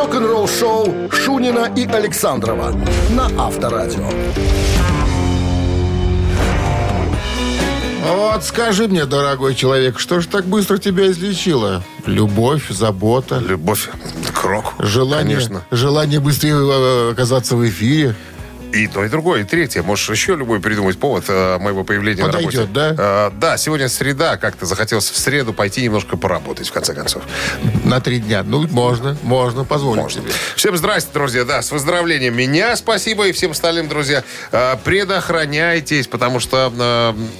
[0.00, 2.72] рок-н-ролл-шоу Шунина и Александрова
[3.10, 4.08] на Авторадио.
[8.08, 11.82] Вот скажи мне, дорогой человек, что же так быстро тебя излечило?
[12.06, 13.90] Любовь, забота, Любовь
[14.32, 14.72] к року.
[14.78, 15.62] желание, Конечно.
[15.70, 18.14] желание быстрее э, оказаться в эфире.
[18.72, 19.82] И то, и другое, и третье.
[19.82, 22.94] Можешь еще любой придумать повод э, моего появления Подойдет, на работе.
[22.96, 23.28] да?
[23.28, 24.36] Э, да, сегодня среда.
[24.36, 27.24] Как-то захотелось в среду пойти немножко поработать, в конце концов.
[27.84, 28.44] На три дня.
[28.44, 30.22] Ну, можно, можно, позволить Можно.
[30.22, 30.32] себе.
[30.54, 31.44] Всем здрасте, друзья.
[31.44, 34.22] Да, с выздоровлением меня спасибо и всем остальным, друзья.
[34.52, 36.72] Э, предохраняйтесь, потому что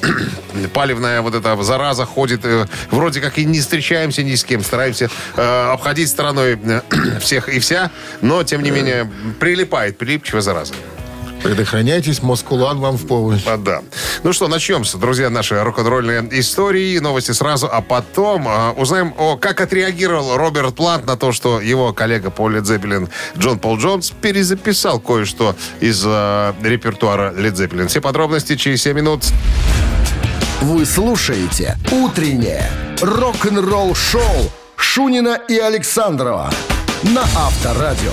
[0.03, 2.41] э, палевная вот эта зараза ходит.
[2.45, 4.65] э, вроде как и не встречаемся ни с кем.
[4.65, 6.81] Стараемся э, обходить стороной э,
[7.21, 7.93] всех и вся.
[8.21, 10.75] Но, тем не менее, прилипает прилипчивая зараза.
[11.43, 13.43] Предохраняйтесь, Москулан вам в помощь.
[13.47, 13.83] А, да.
[14.23, 19.37] Ну что, начнем, с, друзья, наши рок-н-ролльные истории, новости сразу, а потом э, узнаем, о,
[19.37, 23.09] как отреагировал Роберт Плант на то, что его коллега по Led Zeppelin
[23.39, 27.89] Джон Пол Джонс перезаписал кое-что из э, репертуара Led Zeppelin.
[27.89, 29.25] Все подробности через 7 минут.
[30.61, 36.51] Вы слушаете «Утреннее рок-н-ролл-шоу» Шунина и Александрова
[37.03, 38.13] на Авторадио.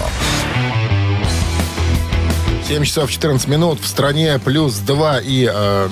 [2.68, 3.80] 7 часов 14 минут.
[3.80, 5.90] В стране плюс 2 и э,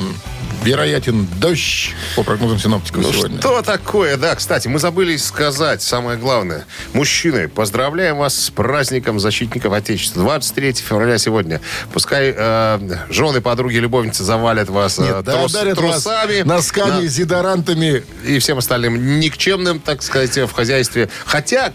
[0.64, 3.40] вероятен дождь по прогнозам синоптиков Ну сегодня.
[3.40, 4.18] что такое?
[4.18, 6.66] Да, кстати, мы забыли сказать самое главное.
[6.92, 10.22] Мужчины, поздравляем вас с праздником защитников Отечества.
[10.24, 11.62] 23 февраля сегодня.
[11.94, 16.42] Пускай э, жены, подруги, любовницы завалят вас э, Нет, да, трус- дарят вас трусами.
[16.42, 18.04] носками, На- зидорантами.
[18.26, 21.08] и всем остальным никчемным, так сказать, в хозяйстве.
[21.26, 21.72] Хотя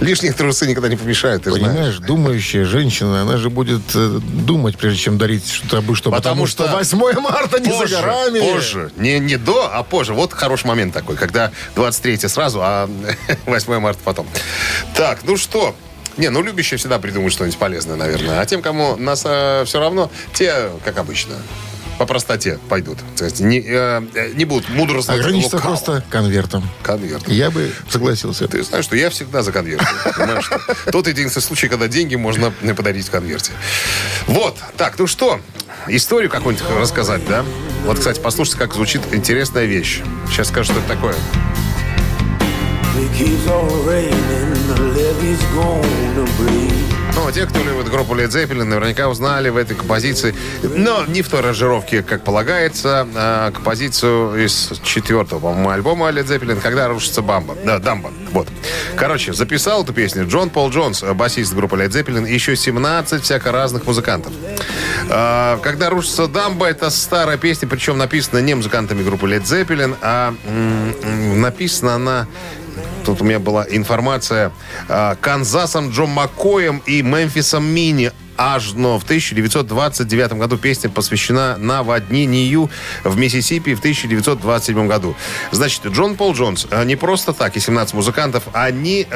[0.00, 1.66] лишние трусы никогда не помешают, ты знаешь.
[1.66, 6.46] Понимаешь, думающая женщина, она же будет э, думать, прежде чем дарить что-то что Потому потому,
[6.46, 8.40] что что 8 марта не позже, за горами.
[8.40, 8.90] Позже.
[8.96, 10.14] Не, не до, а позже.
[10.14, 12.88] Вот хороший момент такой, когда 23 сразу, а
[13.46, 14.26] 8 марта потом.
[14.94, 15.74] Так, ну что,
[16.16, 18.40] не, ну любящие всегда придумают что-нибудь полезное, наверное.
[18.40, 21.34] А тем, кому нас все равно, те, как обычно,
[22.00, 22.96] по простоте пойдут.
[23.14, 25.76] То есть не, э, э, не будут мудрствовать Ограничиться лукаво.
[25.76, 26.66] просто конвертом.
[26.82, 27.28] Конверт.
[27.28, 28.48] Я бы согласился.
[28.48, 29.82] Ты знаешь, что я всегда за конверт.
[30.90, 33.52] Тот единственный случай, когда деньги можно подарить в конверте.
[34.26, 34.56] Вот.
[34.78, 35.42] Так, ну что,
[35.88, 37.44] историю какую-нибудь рассказать, да?
[37.84, 40.00] Вот, кстати, послушайте, как звучит интересная вещь.
[40.30, 41.14] Сейчас скажу, что это такое.
[42.96, 43.40] It keeps.
[47.14, 51.28] Ну, те, кто любит группу Led Zeppelin, наверняка узнали в этой композиции, но не в
[51.28, 57.56] той аранжировке, как полагается, а композицию из четвертого, по-моему, альбома Led Zeppelin, когда рушится бамба.
[57.64, 58.10] Да, дамба.
[58.32, 58.48] Вот.
[58.96, 63.52] Короче, записал эту песню Джон Пол Джонс, басист группы Led Zeppelin, и еще 17 всяко
[63.52, 64.32] разных музыкантов.
[65.08, 70.34] А, Когда рушится дамба, это старая песня, причем написана не музыкантами группы Led Zeppelin, а
[70.46, 72.26] м, м, написана она
[73.04, 74.52] Тут у меня была информация.
[74.88, 82.70] а, Канзасом Джо Маккоем и Мемфисом Мини аж но в 1929 году песня посвящена наводнению
[83.04, 85.14] в Миссисипи в 1927 году.
[85.50, 89.06] Значит, Джон Пол Джонс а, не просто так, и 17 музыкантов, они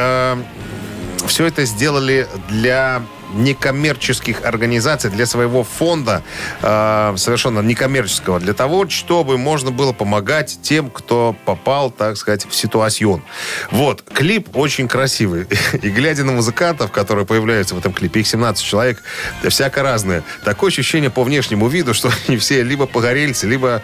[1.26, 3.02] все это сделали для
[3.34, 6.22] некоммерческих организаций, для своего фонда,
[6.62, 12.54] э, совершенно некоммерческого, для того, чтобы можно было помогать тем, кто попал, так сказать, в
[12.54, 13.22] ситуацион.
[13.70, 15.46] Вот, клип очень красивый.
[15.82, 19.02] И глядя на музыкантов, которые появляются в этом клипе, их 17 человек,
[19.48, 20.22] всяко разные.
[20.44, 23.82] Такое ощущение по внешнему виду, что они все либо погорельцы, либо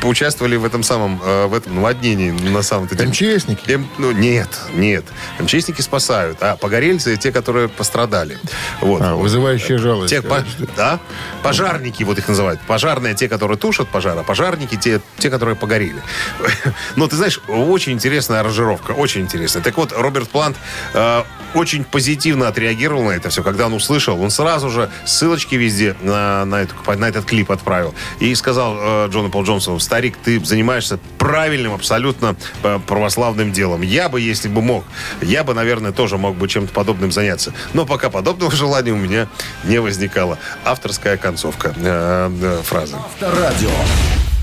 [0.00, 3.08] поучаствовали в этом самом, э, в этом наводнении, на самом-то деле.
[3.08, 3.70] МЧСники?
[3.70, 5.04] Эм, ну, нет, нет.
[5.38, 8.38] МЧСники спасают, а погорельцы те, которые пострадали.
[8.82, 9.00] Вот.
[9.00, 10.10] А, вызывающая жалость.
[10.12, 10.44] Те, по-
[10.76, 10.98] да?
[11.42, 12.60] Пожарники, вот их называют.
[12.66, 16.02] Пожарные те, которые тушат пожар, а пожарники те, те которые погорели.
[16.96, 19.62] Но ты знаешь, очень интересная аранжировка, очень интересная.
[19.62, 20.56] Так вот, Роберт Плант
[20.94, 21.22] э,
[21.54, 24.20] очень позитивно отреагировал на это все, когда он услышал.
[24.20, 27.94] Он сразу же ссылочки везде на, на, эту- на этот клип отправил.
[28.20, 33.82] И сказал э, Джону Пол Джонсону, старик, ты занимаешься правильным абсолютно э, православным делом.
[33.82, 34.84] Я бы, если бы мог,
[35.20, 37.52] я бы, наверное, тоже мог бы чем-то подобным заняться.
[37.74, 39.28] Но пока подобного желания у меня
[39.64, 40.38] не возникало.
[40.64, 42.96] Авторская концовка э, э, фразы.
[42.96, 43.70] Авторадио.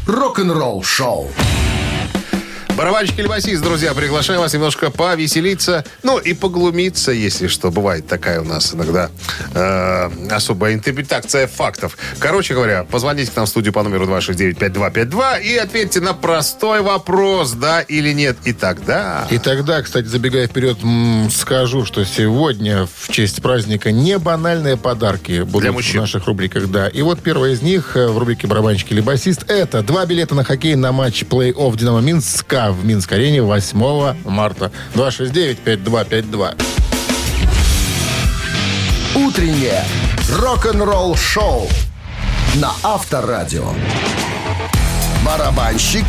[0.08, 1.30] Рок-н-ролл шоу.
[2.80, 7.72] Барабанщик или басист, друзья, приглашаю вас немножко повеселиться, ну и поглумиться, если что.
[7.72, 9.10] Бывает такая у нас иногда
[9.54, 11.98] э, особая интерпретация фактов.
[12.20, 17.52] Короче говоря, позвоните к нам в студию по номеру 269-5252 и ответьте на простой вопрос,
[17.52, 18.38] да или нет.
[18.46, 19.28] И тогда...
[19.30, 20.78] И тогда, кстати, забегая вперед,
[21.34, 26.00] скажу, что сегодня в честь праздника не банальные подарки будут Для в мужчин.
[26.00, 26.72] наших рубриках.
[26.72, 26.88] Да.
[26.88, 30.46] И вот первая из них э, в рубрике «Барабанщик или басист» это два билета на
[30.46, 34.72] хоккей на матч плей-офф «Динамо Минска» в Минск-арене 8 марта.
[34.96, 36.56] 269-5252.
[39.16, 39.84] Утреннее
[40.30, 41.68] рок-н-ролл-шоу
[42.56, 43.74] на Авторадио.
[45.26, 46.06] Барабанщик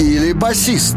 [0.00, 0.96] или басист?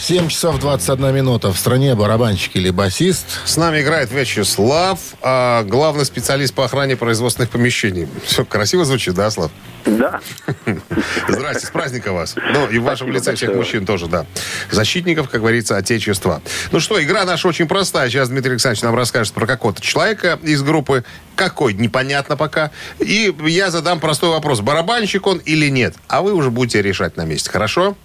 [0.00, 1.52] 7 часов 21 минута.
[1.52, 3.26] В стране барабанщик или басист.
[3.44, 8.08] С нами играет Вячеслав, а главный специалист по охране производственных помещений.
[8.24, 9.50] Все красиво звучит, да, Слав?
[9.84, 10.20] Да.
[11.28, 12.34] Здрасте, с праздника вас.
[12.34, 14.24] Ну, и в вашем лице всех мужчин тоже, да.
[14.70, 16.40] Защитников, как говорится, Отечества.
[16.72, 18.08] Ну что, игра наша очень простая.
[18.08, 21.04] Сейчас Дмитрий Александрович нам расскажет про какого-то человека из группы.
[21.36, 22.70] Какой, непонятно пока.
[23.00, 24.60] И я задам простой вопрос.
[24.60, 25.94] Барабанщик он или нет?
[26.08, 27.96] А вы уже будете решать на месте, хорошо?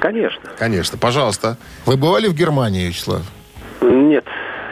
[0.00, 0.50] Конечно.
[0.58, 1.56] Конечно, пожалуйста.
[1.86, 3.22] Вы бывали в Германии, Вячеслав?
[3.80, 4.24] Нет,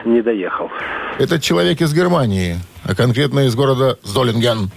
[0.04, 0.70] не доехал.
[1.18, 4.70] Это человек из Германии, а конкретно из города Золинген.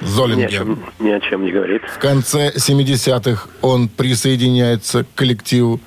[0.00, 0.50] Ни о Золинген.
[0.50, 1.82] чем, ни о чем не говорит.
[1.84, 5.80] В конце 70-х он присоединяется к коллективу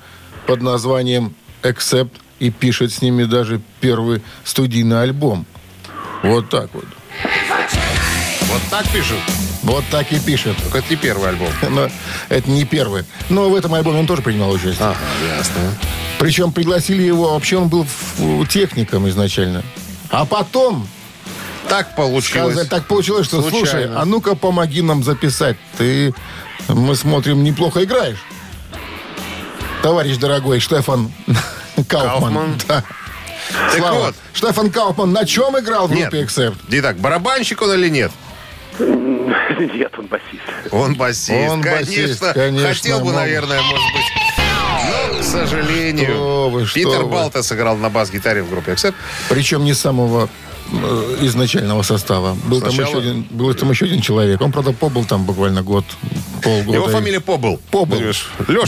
[0.45, 5.45] под названием Accept и пишет с ними даже первый студийный альбом.
[6.23, 6.85] Вот так вот.
[8.41, 9.19] Вот так пишут.
[9.67, 10.55] Вот так и пишет.
[10.63, 11.49] Только это не первый альбом.
[11.69, 11.89] Но
[12.29, 13.03] это не первый.
[13.29, 14.75] Но в этом альбоме он тоже принимал участие.
[14.79, 14.97] Ага,
[15.37, 15.55] ясно.
[16.19, 17.85] Причем пригласили его, вообще он был
[18.49, 19.63] техником изначально.
[20.09, 20.87] А потом
[21.67, 22.53] Так получилось.
[22.53, 23.65] сказали, так получилось, что Случайно.
[23.67, 25.57] слушай, а ну-ка помоги нам записать.
[25.77, 26.13] Ты,
[26.69, 28.17] мы смотрим, неплохо играешь.
[29.83, 31.11] Товарищ дорогой, Штефан
[31.87, 31.87] Кауфман.
[31.87, 32.55] Кауфман.
[32.67, 32.83] Да.
[33.51, 34.15] Так Слава, вот.
[34.33, 36.55] Штефан Кауфман на чем играл в группе Accept?
[36.69, 38.11] Итак, барабанщик он или нет?
[39.73, 40.71] Нет, он басист.
[40.71, 41.31] Он басист.
[41.31, 44.37] Он конечно, басист, конечно, Хотел бы, наверное, может быть.
[44.89, 47.09] Но, к сожалению, Что вы, что Питер вы.
[47.09, 48.93] Балта сыграл на бас-гитаре в группе Accept.
[49.29, 50.29] Причем не самого
[50.71, 52.37] э, изначального состава.
[52.45, 52.89] Был там, Сначала?
[52.89, 54.41] еще один, был там еще один человек.
[54.41, 55.85] Он, правда, побыл там буквально год,
[56.37, 56.77] полгода.
[56.77, 57.59] Его фамилия Побл.
[57.71, 57.95] Побл.
[57.99, 58.25] Леша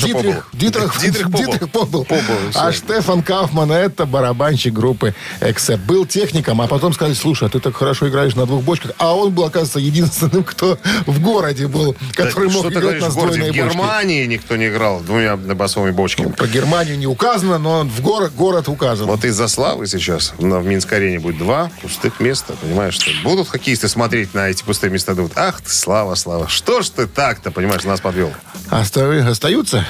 [0.08, 0.44] Дитрих, Побл.
[0.54, 1.38] Дитрих, Дитрих Побл.
[1.38, 2.06] Дитрих Побл.
[2.06, 2.72] Побл, А.
[2.72, 5.86] Штефан Кауфман это барабанщик группы Accept.
[5.86, 8.92] Был техником, а потом сказали, слушай, а ты так хорошо играешь на двух бочках.
[8.98, 13.04] А он был, оказывается, единственным, кто в городе был, который Да мог что играть говоришь,
[13.04, 13.62] на сдвоенной В бочке.
[13.62, 16.32] Германии никто не играл двумя басовыми бочками.
[16.32, 19.08] Про Германию не указано, но в город, город указан.
[19.08, 22.54] Вот из-за славы сейчас на, в Минской арене будет два пустых места.
[22.62, 26.82] Понимаешь, что будут хоккеисты смотреть на эти пустые места, думают, ах ты, Слава, Слава, что
[26.82, 28.32] ж ты так-то, понимаешь, нас подвел.
[28.72, 29.86] Оста- Остаются?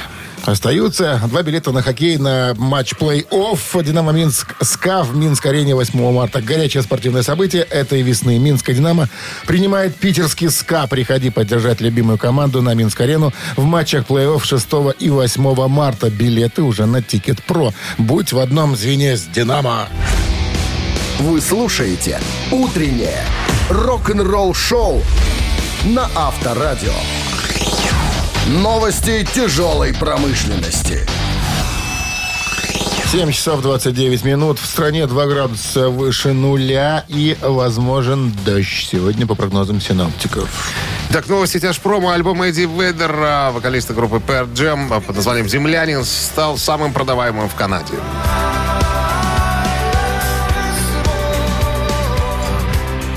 [0.45, 6.41] Остаются два билета на хоккей на матч плей-офф «Динамо Минск» СКА в Минск-арене 8 марта.
[6.41, 8.39] Горячее спортивное событие этой весны.
[8.39, 9.07] Минская «Динамо»
[9.45, 10.87] принимает питерский СКА.
[10.87, 14.67] Приходи поддержать любимую команду на Минск-арену в матчах плей-офф 6
[14.97, 16.09] и 8 марта.
[16.09, 17.71] Билеты уже на Ticketpro.
[17.99, 19.87] Будь в одном звене с «Динамо».
[21.19, 22.19] Вы слушаете
[22.49, 23.23] «Утреннее
[23.69, 25.03] рок-н-ролл-шоу»
[25.83, 26.93] на Авторадио.
[28.47, 31.05] Новости тяжелой промышленности.
[33.11, 34.59] 7 часов 29 минут.
[34.59, 40.49] В стране 2 градуса выше нуля и возможен дождь сегодня по прогнозам синоптиков.
[41.11, 46.57] Так, новости тяж промо альбома Эдди Ведера, вокалиста группы Pearl Jam под названием «Землянин» стал
[46.57, 47.95] самым продаваемым в Канаде.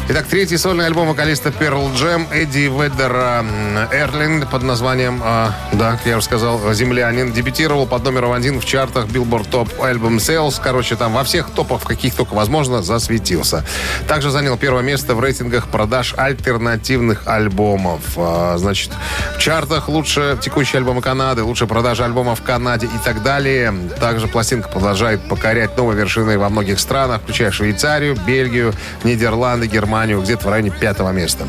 [0.09, 5.99] Итак, третий сольный альбом вокалиста Pearl Jam Эдди Ведера м, Эрлин под названием, а, да,
[6.05, 10.61] я уже сказал, «Землянин» дебютировал под номером один в чартах Billboard Top Album Sales.
[10.63, 13.65] Короче, там во всех топах, в каких только возможно, засветился.
[14.09, 18.01] Также занял первое место в рейтингах продаж альтернативных альбомов.
[18.17, 18.91] А, значит,
[19.37, 23.73] в чартах лучше текущие альбомы Канады, лучше продажи альбомов в Канаде и так далее.
[24.01, 28.75] Также пластинка продолжает покорять новые вершины во многих странах, включая Швейцарию, Бельгию,
[29.05, 29.93] Нидерланды, Германию,
[30.23, 31.47] где-то в районе пятого места.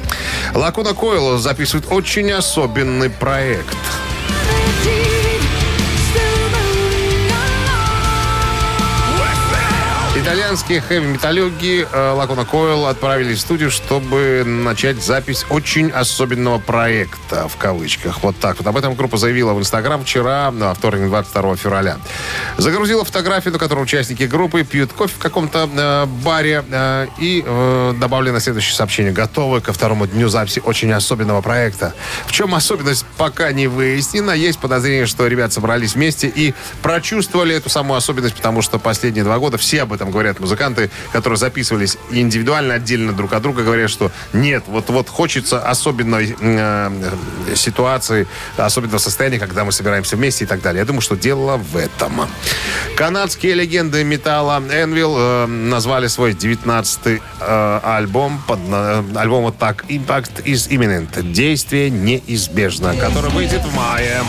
[0.54, 3.78] Лакуна Койл записывает очень особенный проект.
[10.24, 18.24] Итальянские хэви-металюги Лакуна Койл отправились в студию, чтобы начать запись очень особенного проекта, в кавычках.
[18.24, 18.65] Вот так вот.
[18.65, 21.98] Об этом группа заявила в Инстаграм вчера, на вторник, 22 февраля.
[22.58, 27.94] Загрузила фотографию, на которой участники группы пьют кофе в каком-то э, баре э, и э,
[28.00, 29.12] добавлено следующее сообщение.
[29.12, 31.94] Готовы ко второму дню записи очень особенного проекта.
[32.27, 34.32] В чем особенность, пока не выяснена.
[34.32, 39.38] Есть подозрение, что ребят собрались вместе и прочувствовали эту самую особенность, потому что последние два
[39.38, 40.39] года все об этом говорят.
[40.39, 46.36] Музыканты, которые записывались индивидуально, отдельно друг от друга, говорят, что нет, вот, вот хочется особенной
[46.39, 47.12] э,
[47.55, 48.27] ситуации,
[48.58, 50.79] особенного состояния, когда мы собираемся вместе и так далее.
[50.79, 52.27] Я думаю, что дело в этом.
[52.96, 58.60] Канадские легенды металла Envil э, назвали свой 19-й э, альбом под
[59.15, 61.22] альбом вот так Impact is imminent.
[61.32, 64.22] Действие неизбежно, который выйдет в мае.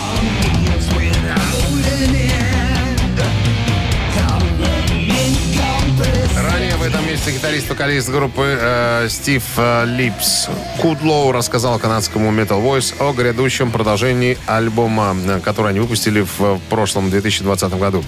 [7.25, 10.51] Этом Гитарист гитарист-вокалист группы э, Стив э, Липс
[10.83, 16.61] Кудлоу рассказал канадскому Metal Voice о грядущем продолжении альбома, э, который они выпустили в, в
[16.69, 18.05] прошлом 2020 году.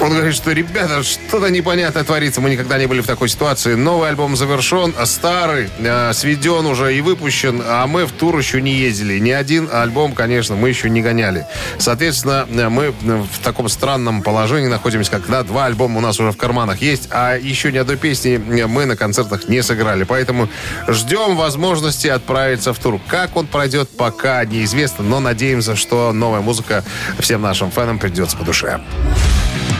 [0.00, 2.40] Он говорит, что, ребята, что-то непонятное творится.
[2.40, 3.74] Мы никогда не были в такой ситуации.
[3.74, 8.62] Новый альбом завершен, а старый э, сведен уже и выпущен, а мы в тур еще
[8.62, 9.18] не ездили.
[9.18, 11.44] Ни один альбом, конечно, мы еще не гоняли.
[11.76, 16.36] Соответственно, э, мы в таком странном положении находимся, когда два альбома у нас уже в
[16.38, 20.04] карманах есть, а еще ни одной песни мы на концертах не сыграли.
[20.04, 20.48] Поэтому
[20.88, 22.98] ждем возможности отправиться в тур.
[23.06, 26.84] Как он пройдет, пока неизвестно, но надеемся, что новая музыка
[27.18, 28.80] всем нашим фанам придется по душе.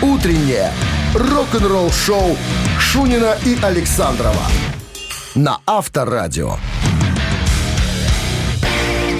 [0.02, 0.72] Утреннее
[1.14, 2.34] рок-н-ролл-шоу
[2.78, 4.46] Шунина и Александрова
[5.34, 6.56] на Авторадио.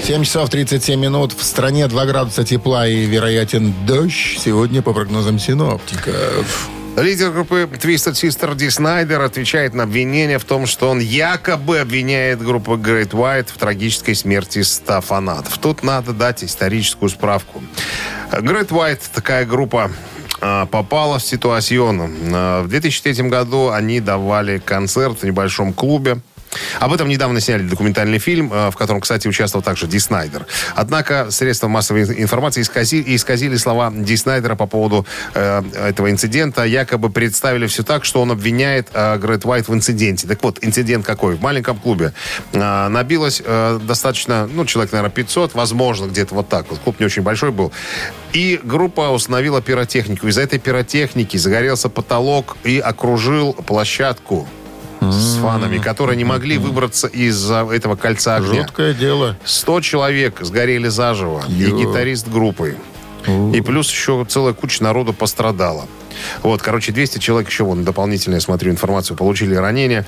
[0.03, 1.33] 7 часов 37 минут.
[1.33, 4.39] В стране 2 градуса тепла и вероятен дождь.
[4.39, 6.69] Сегодня по прогнозам синоптиков.
[6.97, 12.41] Лидер группы Twisted Sister Ди Снайдер отвечает на обвинение в том, что он якобы обвиняет
[12.41, 15.59] группу Great White в трагической смерти 100 фанатов.
[15.59, 17.61] Тут надо дать историческую справку.
[18.31, 19.91] Great White такая группа
[20.71, 22.09] попала в ситуацию.
[22.33, 26.17] А, В 2003 году они давали концерт в небольшом клубе.
[26.79, 30.45] Об этом недавно сняли документальный фильм, а, в котором, кстати, участвовал также Ди Снайдер.
[30.75, 36.63] Однако средства массовой информации исказили, исказили слова Ди Снайдера по поводу э, этого инцидента.
[36.63, 40.27] Якобы представили все так, что он обвиняет э, Грэт Уайт в инциденте.
[40.27, 41.35] Так вот, инцидент какой?
[41.35, 42.13] В маленьком клубе
[42.53, 46.65] э, набилось э, достаточно, ну, человек, наверное, 500, возможно, где-то вот так.
[46.69, 47.71] Вот клуб не очень большой был.
[48.33, 50.27] И группа установила пиротехнику.
[50.27, 54.47] Из-за этой пиротехники загорелся потолок и окружил площадку
[55.01, 58.61] с фанами, которые не могли выбраться из этого кольца огня.
[58.61, 59.35] Жуткое дело.
[59.43, 61.43] 100 человек сгорели заживо.
[61.49, 62.77] И гитарист группы.
[63.27, 65.87] И плюс еще целая куча народу пострадала.
[66.43, 70.05] Вот, короче, 200 человек еще, вон, дополнительно, я смотрю информацию, получили ранения.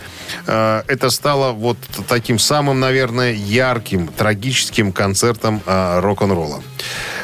[0.47, 1.77] Э, Это стало вот
[2.07, 6.61] таким самым, наверное, ярким, трагическим концертом э, рок-н-ролла.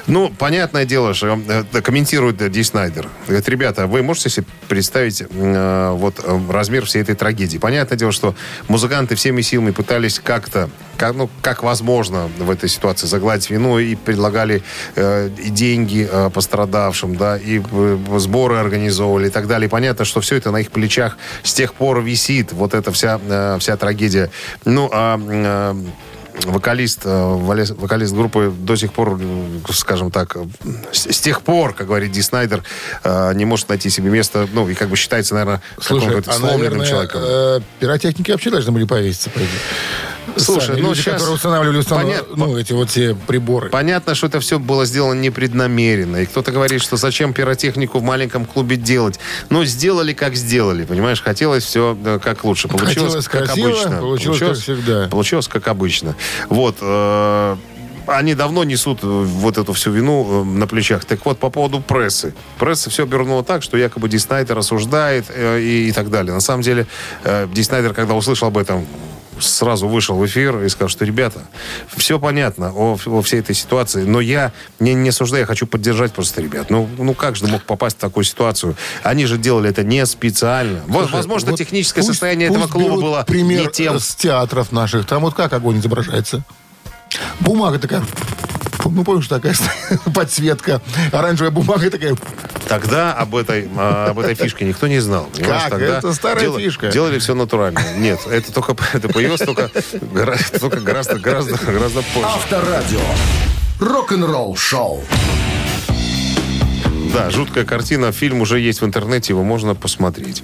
[0.08, 3.08] Ну, понятное дело, что э, комментирует Ди Снайдер.
[3.28, 7.58] Говорит, ребята, вы можете себе представить вот размер всей этой трагедии?
[7.58, 8.36] Понятное дело, что
[8.68, 10.70] музыканты всеми силами пытались как-то,
[11.00, 14.62] как, ну, как возможно в этой ситуации загладить вину и предлагали
[14.96, 19.68] э, и деньги э, пострадавшим, да, и э, сборы организовывали и так далее.
[19.68, 23.20] И понятно, что все это на их плечах с тех пор висит, вот эта вся,
[23.26, 24.30] э, вся трагедия.
[24.66, 25.76] Ну, а э,
[26.46, 30.36] вокалист, э, вокалист группы до сих пор, э, скажем так,
[30.92, 32.64] с, с тех пор, как говорит Ди Снайдер,
[33.06, 36.80] э, не может найти себе место, ну, и как бы считается, наверное, Слушай, а, сломленным
[36.80, 37.22] наверное, человеком.
[37.24, 39.50] э, пиротехники вообще должны были повеситься, по идее.
[40.38, 42.36] Слушай, Сами ну, люди, щас- которые устанавливали установ- Понятно.
[42.36, 43.70] ну, эти вот все приборы.
[43.70, 46.18] Понятно, что это все было сделано непреднамеренно.
[46.18, 49.20] И кто-то говорит, что зачем пиротехнику в маленьком клубе делать.
[49.50, 50.86] Но сделали, как сделали.
[50.86, 52.68] Понимаешь, хотелось все как лучше.
[52.68, 53.98] Получилось, Хотелось как красиво, обычно.
[53.98, 55.08] получилось как всегда.
[55.10, 56.16] Получилось, как обычно.
[56.50, 56.78] Вот.
[56.82, 57.56] э,
[58.08, 61.06] они давно несут э, вот эту всю вину э, на плечах.
[61.06, 62.34] Так вот, по поводу прессы.
[62.58, 66.34] Пресса все обернула так, что якобы Ди Снайдер осуждает э, и, и так далее.
[66.34, 66.88] На самом деле,
[67.24, 68.86] э, Ди Снайдер, когда услышал об этом,
[69.40, 71.42] сразу вышел в эфир и сказал, что, ребята,
[71.96, 76.14] все понятно о, о всей этой ситуации, но я не, не осуждаю, я хочу поддержать
[76.14, 76.70] просто ребят.
[76.70, 78.76] Ну, ну как же мог попасть в такую ситуацию?
[79.04, 80.82] Они же делали это не специально.
[80.90, 84.00] Слушай, возможно, вот техническое пусть- состояние этого пусть клуба берут было пример не тем.
[84.00, 85.06] с театров наших.
[85.06, 86.44] Там вот как огонь изображается?
[87.40, 88.04] Бумага такая...
[88.86, 89.56] Ну, помнишь, такая
[90.14, 90.82] подсветка.
[91.12, 92.16] Оранжевая бумага такая...
[92.70, 95.28] Тогда об этой, а, об этой фишке никто не знал.
[95.36, 95.64] понимаешь?
[95.64, 95.72] Как?
[95.72, 96.88] Тогда Это старая дел- фишка.
[96.92, 97.82] Делали все натурально.
[97.98, 99.70] Нет, это только это появилось только,
[100.60, 102.26] только гораздо, гораздо, гораздо позже.
[102.28, 103.00] Авторадио.
[103.80, 105.04] Рок-н-ролл шоу.
[107.14, 108.12] Да, жуткая картина.
[108.12, 110.44] Фильм уже есть в интернете, его можно посмотреть.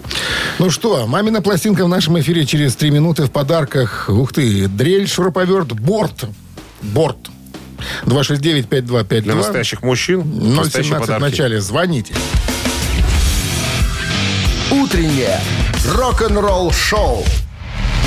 [0.58, 4.10] Ну что, мамина пластинка в нашем эфире через три минуты в подарках.
[4.10, 6.26] Ух ты, дрель, шуруповерт, борт.
[6.82, 7.18] Борт.
[8.06, 9.22] 269-5252.
[9.22, 10.24] Для настоящих мужчин
[10.56, 11.62] настоящие 017 в начале.
[11.62, 12.14] Звоните.
[14.72, 15.40] Утреннее
[15.94, 17.24] рок-н-ролл шоу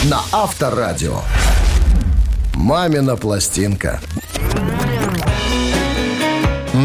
[0.05, 1.21] на Авторадио.
[2.55, 4.01] Мамина пластинка.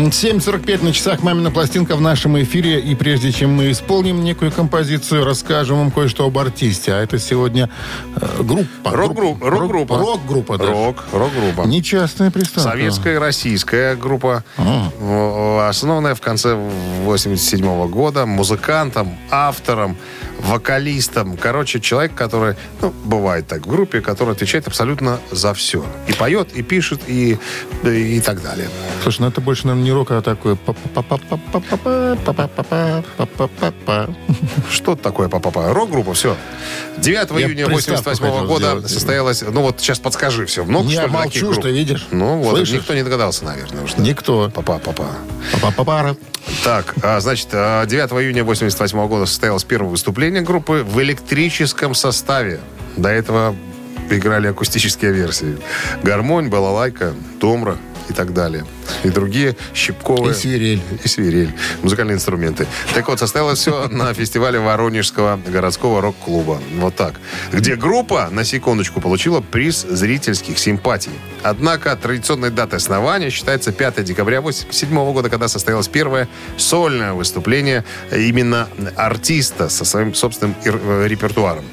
[0.03, 2.79] М, 7.45 на часах «Мамина пластинка» в нашем эфире.
[2.81, 6.91] И прежде чем мы исполним некую композицию, расскажем вам кое-что об артисте.
[6.93, 7.69] А это сегодня
[8.17, 8.91] э, группа.
[8.91, 9.49] Рок-группа.
[9.49, 9.97] Рок-группа.
[9.97, 10.57] Рок-группа.
[10.57, 11.61] Рок, рок-группа.
[11.67, 12.69] Не частная приставка.
[12.71, 16.57] Советская российская группа, в- основанная в конце
[17.05, 19.95] 87 года музыкантом, автором,
[20.43, 21.37] вокалистом.
[21.37, 25.85] Короче, человек, который, ну, бывает так, в группе, который отвечает абсолютно за все.
[26.07, 27.37] И поет, и пишет, и,
[27.83, 28.69] и так далее.
[29.01, 30.57] Слушай, ну это больше, наверное, не рок, а такое...
[34.71, 35.73] Что такое па-па-па?
[35.73, 36.35] Рок-группа, все.
[36.97, 38.89] 9 Я июня 88 года сделать.
[38.91, 39.41] состоялась...
[39.41, 40.63] Ну вот сейчас подскажи все.
[40.63, 41.59] Много, Я что ли, молчу, групп?
[41.59, 42.07] что видишь.
[42.11, 42.75] Ну вот, Слышишь?
[42.81, 43.83] никто не догадался, наверное.
[43.83, 43.95] Уже.
[43.97, 44.51] Никто.
[44.53, 45.15] Папа папа папа
[45.61, 46.15] папа пара.
[46.63, 47.89] Так, значит, 9
[48.23, 52.59] июня 88 года состоялось первое выступление группы в электрическом составе.
[52.97, 53.55] До этого
[54.09, 55.57] играли акустические версии.
[56.03, 57.77] Гармонь, балалайка, домра
[58.09, 58.65] и так далее.
[59.03, 60.31] И другие щипковые...
[60.31, 60.81] И свирель.
[61.03, 61.53] И свирель.
[61.81, 62.67] Музыкальные инструменты.
[62.93, 66.59] Так вот, состоялось все на фестивале Воронежского городского рок-клуба.
[66.79, 67.19] Вот так.
[67.51, 71.11] Где группа, на секундочку, получила приз зрительских симпатий.
[71.41, 78.67] Однако традиционной датой основания считается 5 декабря 1987 года, когда состоялось первое сольное выступление именно
[78.95, 81.65] артиста со своим собственным э, репертуаром.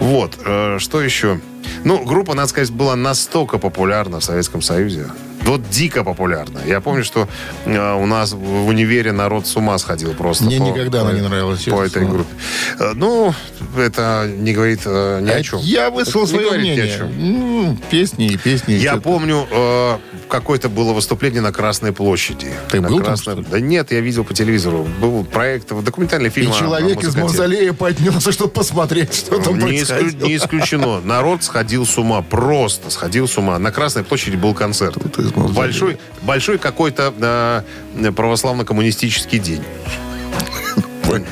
[0.00, 0.38] Вот.
[0.44, 1.40] э, Что еще?
[1.84, 5.06] Ну, группа, надо сказать, была настолько популярна в Советском Союзе.
[5.44, 6.60] Вот дико популярна.
[6.66, 7.28] Я помню, что
[7.64, 10.44] э, у нас в универе народ с ума сходил просто.
[10.44, 12.14] Мне по- никогда она по- не нравилась, По этой слово.
[12.14, 12.30] группе.
[12.78, 13.34] Э, Ну,
[13.76, 15.58] это не говорит э, ни о чем.
[15.60, 16.96] Я высказал свое говорит ни о мнение.
[16.96, 17.10] чем.
[17.18, 18.74] Ну, песни и песни.
[18.74, 22.52] и Я помню, э, какое-то было выступление на Красной площади.
[22.70, 23.46] Ты на был там, Красной- что ли?
[23.50, 24.86] Да нет, я видел по телевизору.
[25.00, 26.52] Был проект, документальный И фильм.
[26.52, 27.22] о- о человек из музыканте.
[27.22, 30.26] мавзолея поднялся, чтобы посмотреть, что там Не, происходило.
[30.26, 31.00] не исключено.
[31.00, 32.22] Народ сходил с ума.
[32.22, 33.58] Просто сходил с ума.
[33.58, 34.94] На Красной площади был концерт.
[34.94, 35.31] Тут из.
[35.36, 39.62] Большой, большой какой-то э, православно-коммунистический день.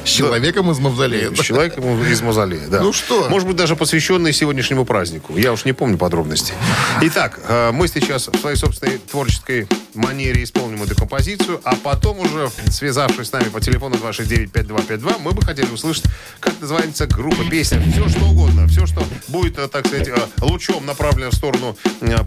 [0.05, 1.31] С человеком из мавзолея.
[1.35, 2.81] С человеком из мавзолея, да.
[2.83, 3.29] Ну что?
[3.29, 5.37] Может быть, даже посвященный сегодняшнему празднику.
[5.37, 6.55] Я уж не помню подробностей.
[7.03, 12.51] Итак, э, мы сейчас в своей собственной творческой манере исполним эту композицию, а потом уже,
[12.71, 16.05] связавшись с нами по телефону 269-5252, мы бы хотели услышать,
[16.39, 20.87] как называется группа, песня, все что угодно, все, что будет, э, так сказать, э, лучом
[20.87, 21.77] направлено в сторону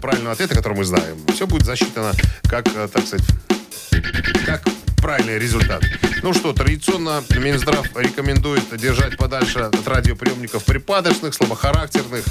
[0.00, 1.16] правильного ответа, который мы знаем.
[1.32, 2.12] Все будет засчитано
[2.48, 3.26] как, так сказать,
[4.44, 4.62] как
[5.04, 5.84] правильный результат.
[6.22, 12.24] Ну что, традиционно Минздрав рекомендует держать подальше от радиоприемников припадочных, слабохарактерных,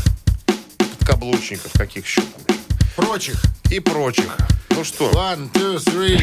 [0.78, 2.58] подкаблучников, каких еще там,
[2.96, 3.40] Прочих.
[3.70, 4.36] и прочих.
[4.72, 6.18] Ну что, One, two, three.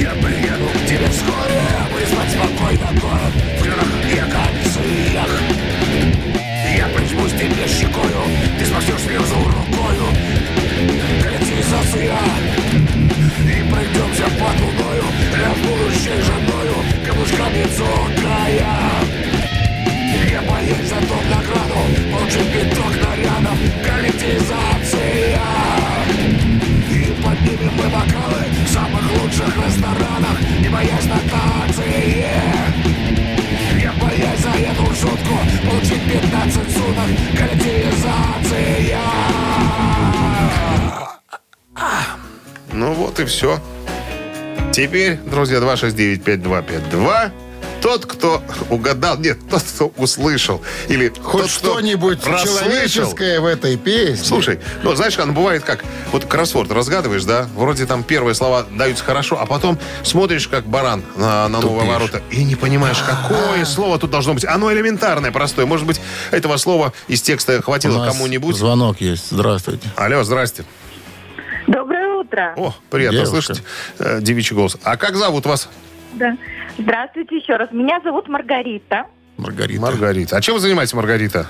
[0.00, 1.62] Я приеду к тебе вскоре
[1.92, 5.61] Вызвать спокойно город В крылах и акациях
[16.04, 16.74] Я будущей женою
[17.06, 18.66] Каблучками цокая
[20.30, 21.80] Я боюсь за дом награду
[22.12, 25.38] Получить пяток нарядов Коллективизация
[26.90, 32.26] и поднимем мы бокалы в самых лучших ресторанах Не боясь нотации
[33.80, 38.98] Я боясь за эту шутку Получить 15 суток Коллективизация
[42.74, 43.60] ну вот и все.
[44.72, 47.30] Теперь, друзья, 269-5252.
[47.82, 54.24] Тот, кто угадал, нет, тот, кто услышал, или Хоть тот, что-нибудь человеческое в этой песне.
[54.24, 59.04] Слушай, ну знаешь, оно бывает как, вот кроссворд разгадываешь, да, вроде там первые слова даются
[59.04, 63.98] хорошо, а потом смотришь как баран на, на новые ворота и не понимаешь, какое слово
[63.98, 64.44] тут должно быть.
[64.44, 65.66] Оно элементарное, простое.
[65.66, 68.56] Может быть, этого слова из текста У хватило нас кому-нибудь.
[68.56, 69.26] звонок есть.
[69.30, 69.88] Здравствуйте.
[69.96, 70.64] Алло, здрасте.
[71.66, 72.54] Доброе утро.
[72.56, 73.42] О, приятно Девушка.
[73.54, 73.62] слышать
[73.98, 74.76] э, девичий голос.
[74.82, 75.68] А как зовут вас?
[76.14, 76.36] Да.
[76.78, 77.70] Здравствуйте еще раз.
[77.72, 79.04] Меня зовут Маргарита.
[79.36, 79.80] Маргарита.
[79.80, 80.36] Маргарита.
[80.36, 81.46] А чем вы занимаетесь, Маргарита?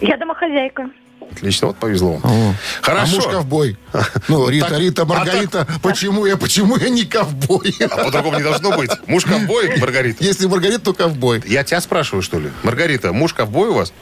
[0.00, 0.90] Я домохозяйка.
[1.32, 2.22] Отлично, вот повезло вам.
[2.32, 2.54] О.
[2.82, 3.12] Хорошо.
[3.12, 3.76] А муж ковбой.
[4.28, 5.66] Ну, Рита, так- Рита, а Маргарита.
[5.82, 7.74] Почему я, почему я не ковбой?
[7.80, 8.90] А по-другому не должно быть.
[9.06, 10.22] Муж ковбой, Маргарита.
[10.24, 11.42] Если Маргарита, то ковбой.
[11.46, 12.50] Я тебя спрашиваю, что ли?
[12.62, 13.92] Маргарита, муж ковбой у вас?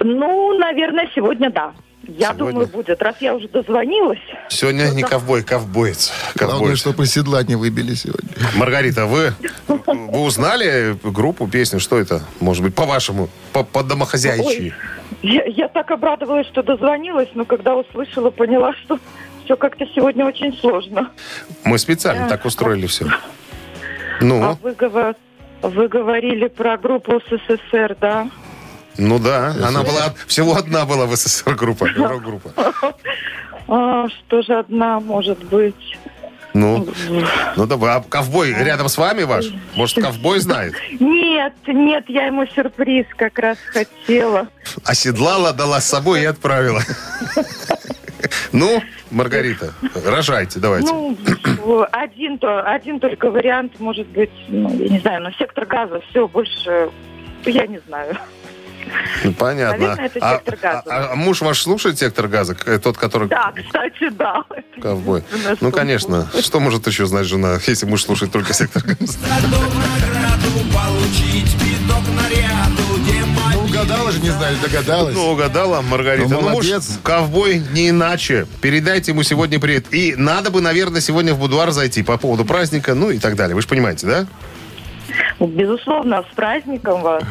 [0.00, 1.72] Ну, наверное, сегодня да.
[2.08, 2.52] Я Сегодня?
[2.52, 3.02] думаю, будет.
[3.02, 4.18] Раз я уже дозвонилась.
[4.48, 6.10] Сегодня не ковбой, ковбоец.
[6.36, 6.78] Главное, Ковбоец.
[6.78, 8.30] чтобы из седла не выбили сегодня.
[8.56, 9.34] Маргарита, вы,
[9.68, 11.80] вы узнали группу, песню?
[11.80, 12.22] Что это?
[12.40, 14.72] Может быть, по-вашему, по, по домохозяйчи?
[15.22, 18.98] Я, я так обрадовалась, что дозвонилась, но когда услышала, поняла, что
[19.44, 21.10] все как-то сегодня очень сложно.
[21.64, 23.04] Мы специально так устроили все.
[23.06, 25.14] А Ну, вы, говор-
[25.62, 28.30] вы говорили про группу СССР, да?
[28.98, 32.52] Ну да, она была, всего одна была в СССР группа, рок-группа.
[33.68, 35.98] А, что же одна может быть?
[36.54, 36.88] Ну,
[37.56, 39.46] ну давай, а ковбой рядом с вами ваш?
[39.74, 40.74] Может, ковбой знает?
[40.98, 44.48] Нет, нет, я ему сюрприз как раз хотела.
[44.84, 46.82] Оседлала, дала с собой и отправила.
[48.52, 49.72] Ну, Маргарита,
[50.04, 50.92] рожайте, давайте.
[50.92, 51.16] Ну,
[51.92, 56.26] один, то, один только вариант может быть, ну, я не знаю, но сектор газа, все,
[56.26, 56.90] больше
[57.44, 58.16] я не знаю.
[59.24, 59.78] Ну, Понятно.
[59.78, 60.82] Наверное, это А- «Сектор газа».
[60.86, 62.54] А, а муж ваш слушает сектор газа?
[62.54, 64.42] Тот, который Да, кстати, да.
[64.82, 65.22] ковбой.
[65.60, 66.28] Ну, конечно.
[66.40, 69.18] Что может еще знать жена, если муж слушает только сектор газа?
[73.54, 75.14] Ну, угадала же, не знаю, догадалась.
[75.14, 76.28] Ну, угадала, Маргарита.
[76.28, 76.98] Ну, Ну, муж молодец.
[77.02, 78.46] ковбой не иначе.
[78.60, 79.86] Передайте ему сегодня привет.
[79.92, 83.54] И надо бы, наверное, сегодня в будуар зайти по поводу праздника, ну и так далее.
[83.54, 84.26] Вы же понимаете, да?
[85.40, 87.22] Безусловно, с праздником вас.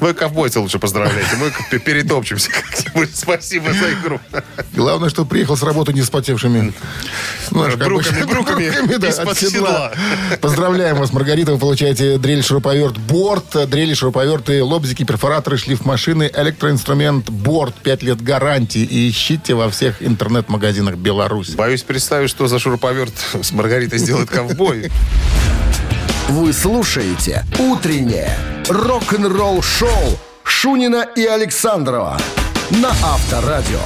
[0.00, 1.36] Вы ковбойца лучше поздравляйте.
[1.36, 3.16] Мы перетопчемся как-нибудь.
[3.16, 4.20] Спасибо за игру.
[4.72, 6.72] Главное, что приехал с работы не вспотевшими.
[7.50, 9.50] Знаешь, как Бруками, бруками да, из-под от седла.
[9.50, 9.92] седла.
[10.40, 11.52] Поздравляем вас, Маргарита.
[11.52, 18.22] Вы получаете дрель, шуруповерт, борт, дрели, шуруповерты, лобзики, перфораторы, шлиф машины, электроинструмент, борт, 5 лет
[18.22, 18.82] гарантии.
[18.82, 21.56] И ищите во всех интернет-магазинах Беларуси.
[21.56, 24.90] Боюсь представить, что за шуруповерт с Маргаритой сделает ковбой.
[26.28, 28.36] Вы слушаете «Утреннее
[28.68, 32.18] рок-н-ролл-шоу» Шунина и Александрова
[32.70, 33.80] на Авторадио.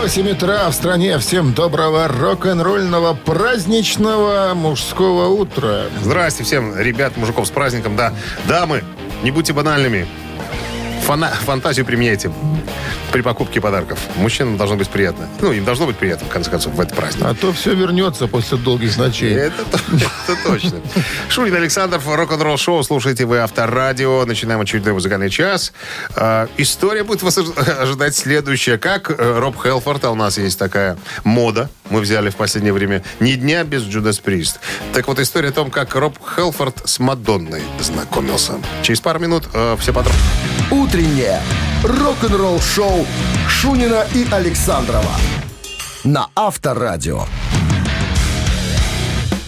[0.00, 1.18] 8 утра в стране.
[1.18, 5.84] Всем доброго рок-н-ролльного праздничного мужского утра.
[6.02, 7.96] Здрасте всем, ребят, мужиков, с праздником.
[7.96, 8.12] Да,
[8.48, 8.82] дамы,
[9.22, 10.06] не будьте банальными.
[11.04, 12.32] Фана- фантазию применяйте
[13.12, 13.98] при покупке подарков.
[14.16, 15.28] Мужчинам должно быть приятно.
[15.40, 17.24] Ну, им должно быть приятно, в конце концов, в этот праздник.
[17.24, 19.32] А то все вернется после долгих ночей.
[19.34, 20.80] Это, то- это точно.
[21.28, 22.82] Шунин Александров, рок-н-ролл шоу.
[22.82, 24.24] Слушайте вы Авторадио.
[24.26, 25.72] Начинаем очередной музыкальный час.
[26.16, 28.76] А, история будет вас ожи- ожидать следующая.
[28.78, 33.02] Как э, Роб Хелфорд, а у нас есть такая мода, мы взяли в последнее время,
[33.20, 34.60] ни дня без Джудас Прист.
[34.92, 38.54] Так вот, история о том, как Роб Хелфорд с Мадонной знакомился.
[38.82, 40.26] Через пару минут э, все подробности.
[40.70, 41.40] Утреннее
[41.84, 43.06] рок-н-ролл-шоу
[43.48, 45.12] Шунина и Александрова
[46.04, 47.24] на Авторадио.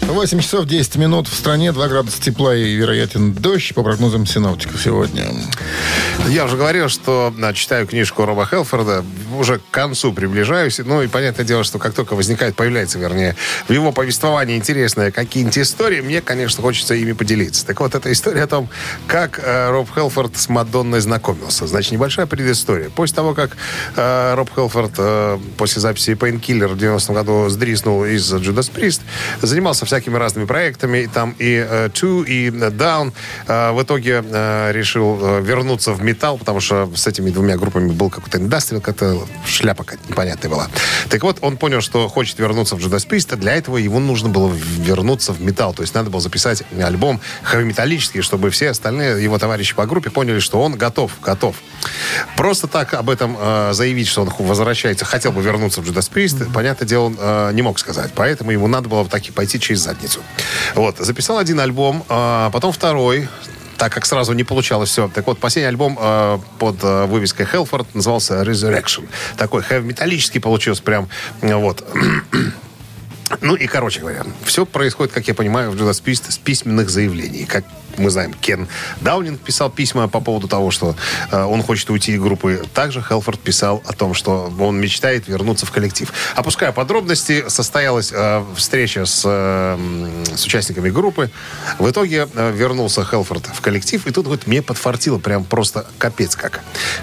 [0.09, 4.81] 8 часов 10 минут в стране, 2 градуса тепла и вероятен дождь по прогнозам синоптиков
[4.83, 5.27] сегодня.
[6.29, 9.05] Я уже говорил, что да, читаю книжку Роба Хелфорда,
[9.37, 10.79] уже к концу приближаюсь.
[10.79, 13.37] Ну и понятное дело, что как только возникает, появляется, вернее,
[13.69, 17.67] в его повествовании интересные какие-нибудь истории, мне, конечно, хочется ими поделиться.
[17.67, 18.71] Так вот, это история о том,
[19.07, 21.67] как э, Роб Хелфорд с Мадонной знакомился.
[21.67, 22.89] Значит, небольшая предыстория.
[22.89, 23.57] После того, как
[23.95, 29.03] э, Роб Хелфорд э, после записи Painkiller в 90-м году сдриснул из Judas Priest,
[29.43, 33.13] занимался всякими разными проектами, там и э, Two, и э, Down.
[33.47, 37.91] Э, в итоге э, решил э, вернуться в металл, потому что с этими двумя группами
[37.91, 40.69] был какой-то индастриал, какая-то шляпа какая-то непонятная была.
[41.09, 44.29] Так вот, он понял, что хочет вернуться в Judas Priest, а для этого ему нужно
[44.29, 45.75] было вернуться в металл.
[45.75, 50.39] То есть надо было записать альбом хэви-металлический, чтобы все остальные его товарищи по группе поняли,
[50.39, 51.57] что он готов, готов.
[52.37, 56.53] Просто так об этом э, заявить, что он возвращается, хотел бы вернуться в Judas Priest,
[56.53, 58.13] понятное дело, он э, не мог сказать.
[58.15, 60.21] Поэтому ему надо было таки пойти через задницу.
[60.75, 63.29] Вот, записал один альбом, э, потом второй,
[63.77, 65.09] так как сразу не получалось все.
[65.09, 69.09] Так вот, последний альбом э, под э, вывеской Hellford назывался Resurrection.
[69.37, 71.09] Такой хэви-металлический получился прям,
[71.43, 71.85] вот.
[73.43, 77.45] Ну и, короче говоря, все происходит, как я понимаю, в Judas Priest с письменных заявлений.
[77.45, 77.63] Как
[77.99, 78.69] мы знаем, Кен
[79.01, 80.97] Даунинг писал письма по поводу того, что
[81.31, 82.63] э, он хочет уйти из группы.
[82.75, 86.13] Также Хелфорд писал о том, что он мечтает вернуться в коллектив.
[86.35, 91.31] Опуская подробности, состоялась э, встреча с, э, с участниками группы.
[91.79, 96.37] В итоге э, вернулся Хелфорд в коллектив, и тут вот мне подфартило прям просто капец
[96.37, 96.63] как.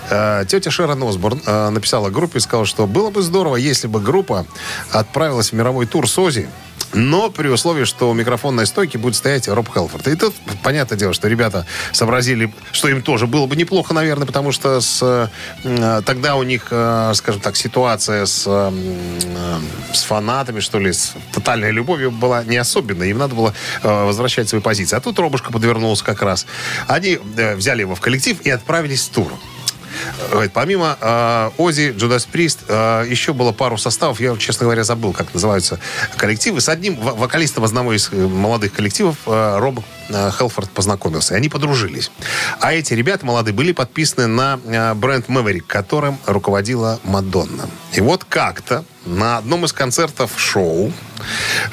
[0.09, 3.99] Э, тетя Шерон Осборн э, написала группе и сказала, что было бы здорово, если бы
[3.99, 4.45] группа
[4.91, 6.49] отправилась в мировой тур с Ози,
[6.95, 10.07] но при условии, что у микрофонной стойки будет стоять Роб Хелфорд.
[10.07, 14.51] И тут, понятное дело, что ребята сообразили, что им тоже было бы неплохо, наверное, потому
[14.51, 15.29] что с,
[15.63, 18.71] э, тогда у них, э, скажем так, ситуация с, э,
[19.93, 23.07] с фанатами, что ли, с тотальной любовью была не особенная.
[23.09, 23.53] Им надо было
[23.83, 24.95] возвращать свои позиции.
[24.95, 26.45] А тут Робушка подвернулся как раз.
[26.87, 27.19] Они
[27.55, 29.31] взяли его в коллектив и отправились в тур.
[30.53, 34.19] Помимо э, Ози, Джудас Прист, э, еще было пару составов.
[34.19, 35.79] Я, честно говоря, забыл, как называются
[36.17, 36.61] коллективы.
[36.61, 39.79] С одним во- вокалистом одного из э, молодых коллективов э, Роб
[40.09, 41.33] э, Хелфорд познакомился.
[41.33, 42.11] И они подружились.
[42.59, 47.69] А эти ребята молодые были подписаны на э, бренд Maverick, которым руководила Мадонна.
[47.93, 50.91] И вот как-то на одном из концертов шоу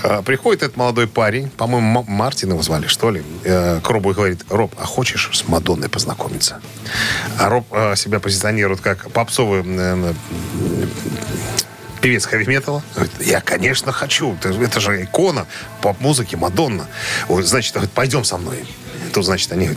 [0.03, 4.15] э, приходит этот молодой парень, по-моему, Мартин его звали, что ли, э, к Робу и
[4.15, 6.61] говорит, Роб, а хочешь с Мадонной познакомиться?
[7.39, 9.63] А Роб э, себя позиционирует как попсовый
[12.03, 12.83] певец хэви-металла.
[12.95, 14.37] Говорит, Я, конечно, хочу.
[14.43, 15.47] Это, же икона
[15.81, 16.89] поп-музыки, Мадонна.
[17.29, 18.67] Значит, пойдем со мной.
[19.15, 19.71] Тут, значит, они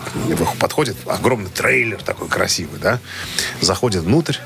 [0.60, 3.00] подходят, огромный трейлер такой красивый, да.
[3.62, 4.38] Заходят внутрь,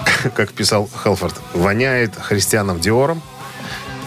[0.34, 3.22] как писал Хелфорд, воняет христианом Диором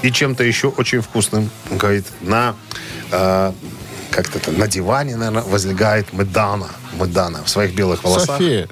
[0.02, 1.50] и чем-то еще очень вкусным.
[1.70, 2.56] Говорит, на
[3.12, 3.54] э,
[4.12, 6.68] как-то там, на диване, наверное, возлегает Медана.
[7.08, 8.38] Дана в своих белых волосах.
[8.38, 8.68] София.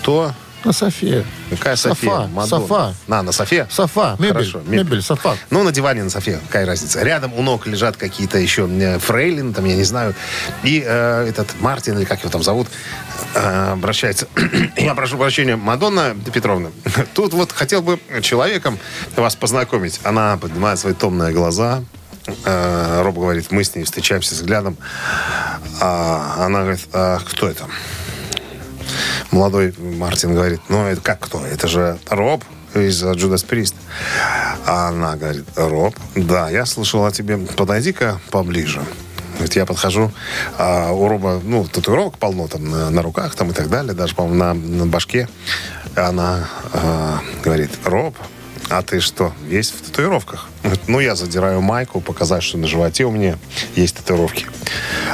[0.00, 0.32] Кто?
[0.66, 1.24] На София.
[1.50, 2.28] Какая София?
[2.34, 2.46] Софа.
[2.46, 2.94] Софа.
[3.06, 3.68] На, на Софе?
[3.70, 4.16] Софа.
[4.18, 4.32] Мебель.
[4.32, 5.00] Хорошо, мебель.
[5.00, 5.36] Софа.
[5.50, 7.02] Ну, на диване на Софе, какая разница.
[7.02, 10.14] Рядом у ног лежат какие-то еще э, фрейлин, там, я не знаю.
[10.64, 12.66] И э, этот Мартин, или как его там зовут,
[13.34, 14.26] э, обращается.
[14.76, 16.70] я прошу прощения, Мадонна Петровна,
[17.14, 18.78] тут вот хотел бы человеком
[19.14, 20.00] вас познакомить.
[20.02, 21.84] Она поднимает свои томные глаза,
[22.44, 24.76] Э, Роб говорит, мы с ней встречаемся взглядом.
[25.80, 27.66] А она говорит, а кто это?
[29.30, 31.44] Молодой Мартин говорит, ну это как кто?
[31.46, 32.44] Это же Роб
[32.74, 33.74] из Джудас Прист.
[34.66, 38.82] А она говорит, Роб, да, я слышал о тебе, подойди-ка поближе.
[39.34, 40.10] Говорит, я подхожу,
[40.56, 44.14] а у Роба, ну, татуировок полно там на, на руках там и так далее, даже,
[44.14, 45.28] по-моему, на, на башке.
[45.94, 48.16] Она а, говорит, Роб,
[48.70, 50.48] а ты что, весь в татуировках?
[50.62, 53.38] Говорит, ну, я задираю майку, показать, что на животе у меня
[53.74, 54.46] есть татуировки.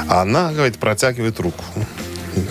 [0.09, 1.65] А она, говорит, протягивает руку,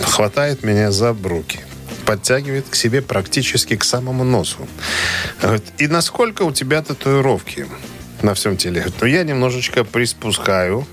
[0.02, 1.60] хватает меня за бруки,
[2.04, 4.66] подтягивает к себе практически к самому носу.
[5.40, 7.66] Говорит, и насколько у тебя татуировки
[8.22, 8.80] на всем теле?
[8.80, 10.86] Говорит, ну, я немножечко приспускаю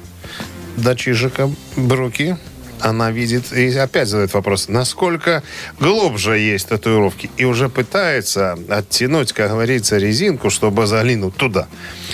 [0.77, 2.37] до чижика бруки,
[2.81, 5.43] она видит и опять задает вопрос, насколько
[5.79, 7.29] глубже есть татуировки.
[7.37, 11.67] И уже пытается оттянуть, как говорится, резинку, чтобы залинуть туда.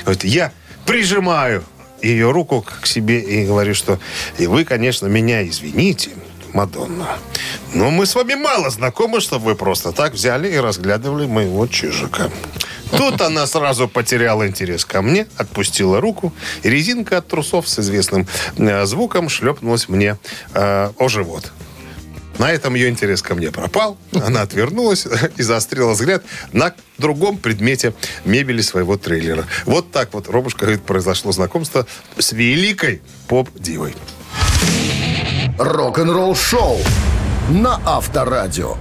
[0.03, 0.51] Говорит, я
[0.85, 1.63] прижимаю
[2.01, 3.99] ее руку к себе и говорю, что
[4.37, 6.11] и вы, конечно, меня извините,
[6.55, 7.17] Мадонна.
[7.73, 12.31] Но мы с вами мало знакомы, чтобы вы просто так взяли и разглядывали моего чижика.
[12.91, 18.25] Тут она сразу потеряла интерес ко мне, отпустила руку, и резинка от трусов с известным
[18.57, 20.17] э, звуком шлепнулась мне
[20.53, 21.51] э, о живот.
[22.37, 23.97] На этом ее интерес ко мне пропал.
[24.13, 29.45] Она отвернулась и заострила взгляд на другом предмете мебели своего трейлера.
[29.65, 31.85] Вот так вот, Робушка говорит, произошло знакомство
[32.17, 33.93] с великой поп-дивой.
[35.57, 36.77] Рок-н-ролл шоу
[37.49, 38.75] на Авторадио.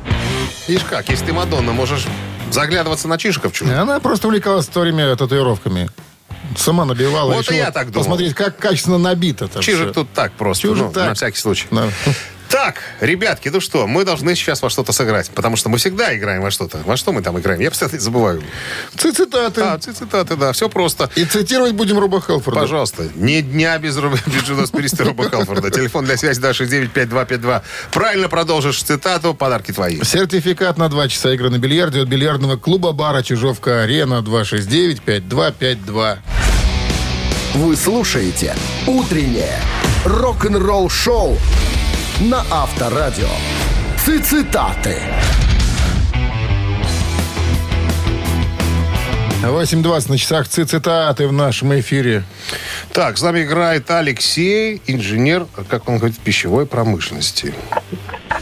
[0.67, 2.07] Видишь как, если ты Мадонна, можешь
[2.51, 3.71] заглядываться на чижиков чуть.
[3.71, 5.89] Она просто увлекалась историями татуировками.
[6.57, 7.33] Сама набивала.
[7.33, 8.01] Вот и я так думал.
[8.01, 9.49] Посмотреть, как качественно набито.
[9.61, 9.93] Чижик всё.
[9.93, 11.09] тут так просто, Чижик ну, так.
[11.09, 11.67] на всякий случай.
[11.71, 11.89] Да.
[12.55, 16.41] Так, ребятки, ну что, мы должны сейчас во что-то сыграть, потому что мы всегда играем
[16.41, 16.79] во что-то.
[16.85, 17.59] Во что мы там играем?
[17.59, 18.45] Я постоянно забываю.
[18.97, 19.61] Цитаты.
[19.61, 21.11] А, цитаты, да, все просто.
[21.17, 22.61] И цитировать будем Роба Хелфорда.
[22.61, 25.73] Пожалуйста, ни дня без Руба Джудас Перисты Руба Халфорда.
[25.73, 27.63] Телефон для связи 269-5252.
[27.91, 30.01] Правильно продолжишь цитату, подарки твои.
[30.05, 36.19] Сертификат на два часа игры на бильярде от бильярдного клуба-бара «Чижовка-арена» 269-5252.
[37.55, 38.55] Вы слушаете
[38.87, 39.59] «Утреннее
[40.05, 41.37] рок-н-ролл-шоу»
[42.25, 43.29] на Авторадио.
[43.99, 44.97] Цитаты.
[49.43, 52.25] 8.20 на часах ци- цитаты в нашем эфире.
[52.93, 57.55] Так, с нами играет Алексей, инженер, как он говорит, пищевой промышленности.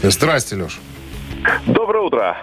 [0.01, 0.79] Здрасте, Леш.
[1.67, 2.37] Доброе утро.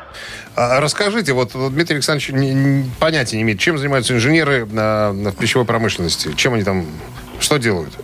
[0.57, 5.31] А расскажите, вот Дмитрий Александрович не- не- понятия не имеет, чем занимаются инженеры на, на-
[5.31, 6.35] в пищевой промышленности?
[6.37, 6.87] Чем они там,
[7.39, 7.95] что делают?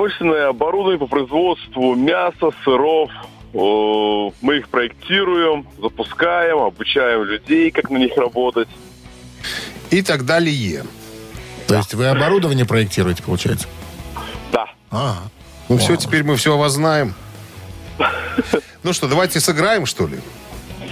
[0.00, 3.10] Промышленное оборудование по производству мяса, сыров.
[3.54, 8.68] Э, Мы их проектируем, запускаем, обучаем людей, как на них работать.
[9.90, 10.84] И так далее.
[11.66, 13.68] То есть вы оборудование проектируете, получается?
[14.52, 14.66] Да.
[14.90, 15.16] Ага.
[15.70, 17.14] Ну все, теперь мы все о вас знаем.
[18.82, 20.18] Ну что, давайте сыграем, что ли?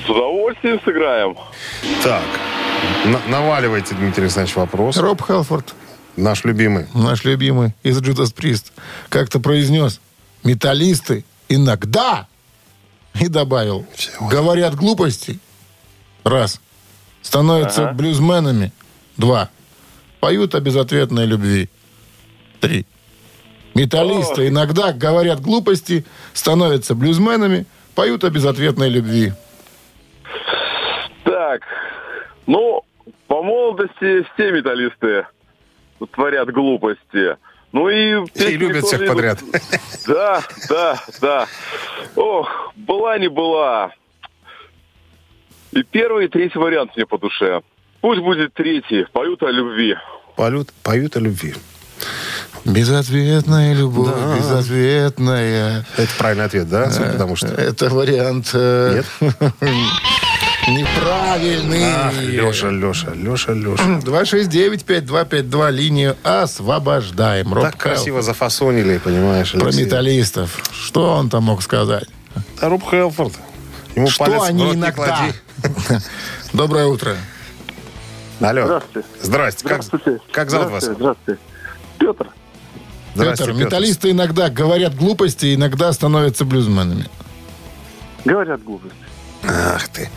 [0.06, 1.36] С удовольствием сыграем.
[2.02, 2.22] Так,
[3.04, 4.96] на- наваливайте, Дмитрий Александрович, вопрос.
[4.96, 5.74] Роб Хелфорд,
[6.16, 6.86] Наш любимый.
[6.94, 7.74] наш любимый.
[7.82, 8.72] Из Джудас Прист,
[9.08, 10.00] как-то произнес
[10.44, 12.28] «Металлисты иногда»
[13.20, 13.86] и добавил
[14.20, 15.40] «Говорят глупости»
[16.22, 16.60] раз,
[17.22, 18.72] становятся блюзменами.
[19.16, 19.50] Два,
[20.20, 21.68] поют о безответной любви.
[22.60, 22.86] Три.
[23.74, 29.32] Металлисты иногда говорят глупости, становятся блюзменами, поют о безответной любви.
[31.24, 31.62] Так,
[32.46, 32.82] ну,
[33.26, 35.26] по молодости все металлисты
[36.06, 37.36] творят глупости.
[37.72, 38.24] Ну и...
[38.34, 39.40] И любят всех подряд.
[40.06, 41.46] Да, да, да.
[42.14, 43.90] Ох, была не была.
[45.72, 47.62] И первый, и третий вариант мне по душе.
[48.02, 49.06] Пусть будет третий.
[49.12, 49.96] Поют о любви.
[50.36, 51.54] Поют, поют о любви.
[52.64, 55.86] Безответная любовь, безответная.
[55.96, 56.90] Это правильный ответ, да?
[56.90, 57.48] Судя по тому что...
[57.48, 59.02] Это вариант э,
[60.68, 61.82] неправильный.
[61.84, 63.84] Ах, Леша, Леша, Леша, Леша.
[64.00, 67.52] 269-5252, линию освобождаем.
[67.52, 68.24] Роб Так красиво Хелфорд.
[68.24, 69.84] зафасонили, понимаешь, Про Алексей.
[69.84, 70.62] металлистов.
[70.72, 72.04] Что он там мог сказать?
[72.60, 73.32] А Роб Хелфорд.
[73.94, 75.26] Ему Что они иногда...
[76.52, 77.16] Доброе утро.
[78.40, 78.64] Алло.
[78.66, 79.08] Здравствуйте.
[79.22, 79.68] Здрасте.
[79.68, 80.20] Как, Здравствуйте.
[80.32, 80.84] как зовут вас?
[80.84, 81.00] Здравствуйте.
[81.00, 81.40] Здравствуйте.
[81.98, 82.26] Петр.
[83.14, 83.64] Здрасте, Петр, Петр.
[83.66, 87.06] металлисты иногда говорят глупости, иногда становятся блюзменами.
[88.24, 88.96] Говорят глупости.
[89.46, 90.08] Ах ты.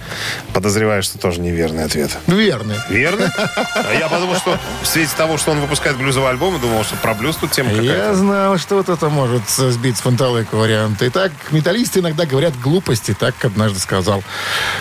[0.53, 2.11] Подозреваю, что тоже неверный ответ.
[2.27, 2.75] Верно.
[2.89, 3.31] Верно?
[3.75, 7.13] А я подумал, что в свете того, что он выпускает блюзовый альбом, думал, что про
[7.13, 10.97] блюз тут тема Я знал, что вот это может сбить с фонтанойка вариант.
[11.01, 14.23] Итак, металлисты иногда говорят глупости, так однажды сказал.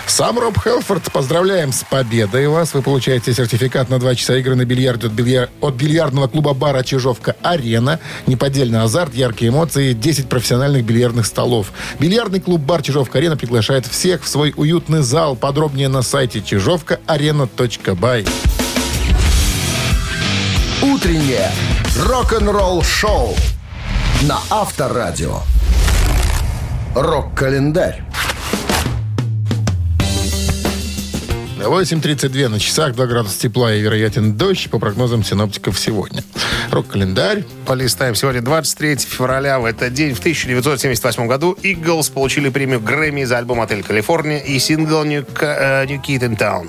[0.07, 2.75] Сам Роб Хелфорд, поздравляем с победой вас.
[2.75, 6.83] Вы получаете сертификат на два часа игры на бильярде от, бильяр- от бильярдного клуба бара
[6.83, 8.01] «Чижовка-Арена».
[8.27, 11.73] Неподдельный азарт, яркие эмоции, 10 профессиональных бильярдных столов.
[11.99, 15.35] Бильярдный клуб бар «Чижовка-Арена» приглашает всех в свой уютный зал.
[15.35, 18.27] Подробнее на сайте чижовкаарена.бай.
[20.83, 21.51] Утреннее
[22.05, 23.35] рок-н-ролл-шоу
[24.25, 25.38] на Авторадио.
[26.94, 28.05] Рок-календарь.
[31.66, 36.22] 8.32 на часах, 2 градуса тепла и вероятен дождь по прогнозам синоптиков сегодня.
[36.70, 37.44] Рок-календарь.
[37.66, 38.14] Полистаем.
[38.14, 39.59] Сегодня 23 февраля.
[39.59, 44.59] В этот день, в 1978 году, Eagles получили премию Грэмми за альбом «Отель Калифорния» и
[44.59, 46.66] сингл «New, э, New Kid in Town».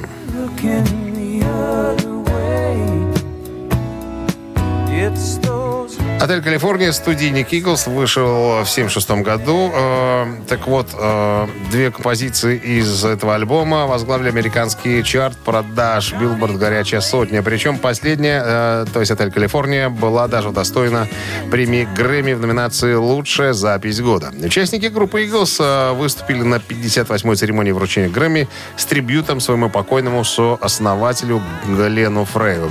[6.27, 9.71] «Отель Калифорния» студийник Eagles вышел в 76 году.
[9.73, 16.99] Э, так вот, э, две композиции из этого альбома возглавили американский чарт продаж Billboard «Горячая
[16.99, 17.41] сотня».
[17.41, 21.07] Причем последняя, э, то есть «Отель Калифорния», была даже удостоена
[21.49, 24.33] премии Грэмми в номинации «Лучшая запись года».
[24.43, 32.25] Участники группы э, выступили на 58-й церемонии вручения Грэмми с трибютом своему покойному сооснователю Глену
[32.25, 32.69] Фрею.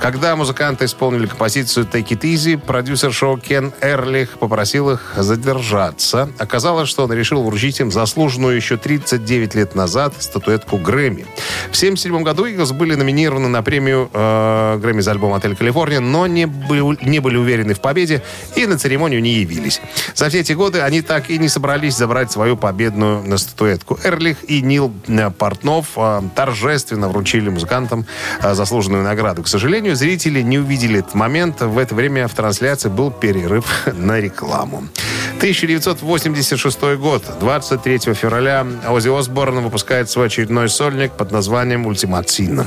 [0.00, 6.30] Когда музыканты исполнили композицию «Take It Easy», продюсер шоу Кен Эрлих попросил их задержаться.
[6.38, 11.26] Оказалось, что он решил вручить им заслуженную еще 39 лет назад статуэтку Грэмми.
[11.70, 16.26] В 1977 году Eagles были номинированы на премию э, Грэмми за альбом «Отель Калифорния», но
[16.26, 18.22] не были, не были уверены в победе
[18.54, 19.80] и на церемонию не явились.
[20.14, 23.98] За все эти годы они так и не собрались забрать свою победную статуэтку.
[24.02, 28.06] Эрлих и Нил э, Портнов э, торжественно вручили музыкантам
[28.42, 29.42] э, заслуженную награду.
[29.42, 31.60] К сожалению, зрители не увидели этот момент.
[31.60, 34.88] В это время в трансляции был перерыв на рекламу.
[35.36, 37.22] 1986 год.
[37.40, 42.64] 23 февраля Оззи Осборн выпускает свой очередной сольник под названием «Ультиматин».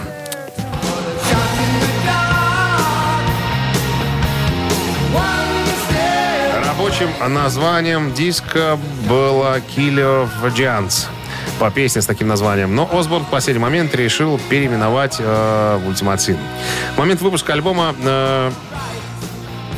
[6.65, 8.77] Рабочим названием диска
[9.07, 11.07] было «Killer of Giants»
[11.59, 12.73] по песне с таким названием.
[12.73, 16.37] Но Осборн в последний момент решил переименовать э, в «Ультиматин».
[16.95, 18.51] В момент выпуска альбома э,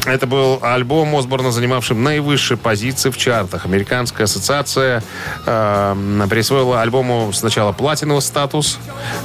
[0.05, 3.65] это был альбом Осборна, занимавший наивысшие позиции в чартах.
[3.65, 5.03] Американская ассоциация
[5.45, 8.79] э, присвоила альбому сначала платиновый статус,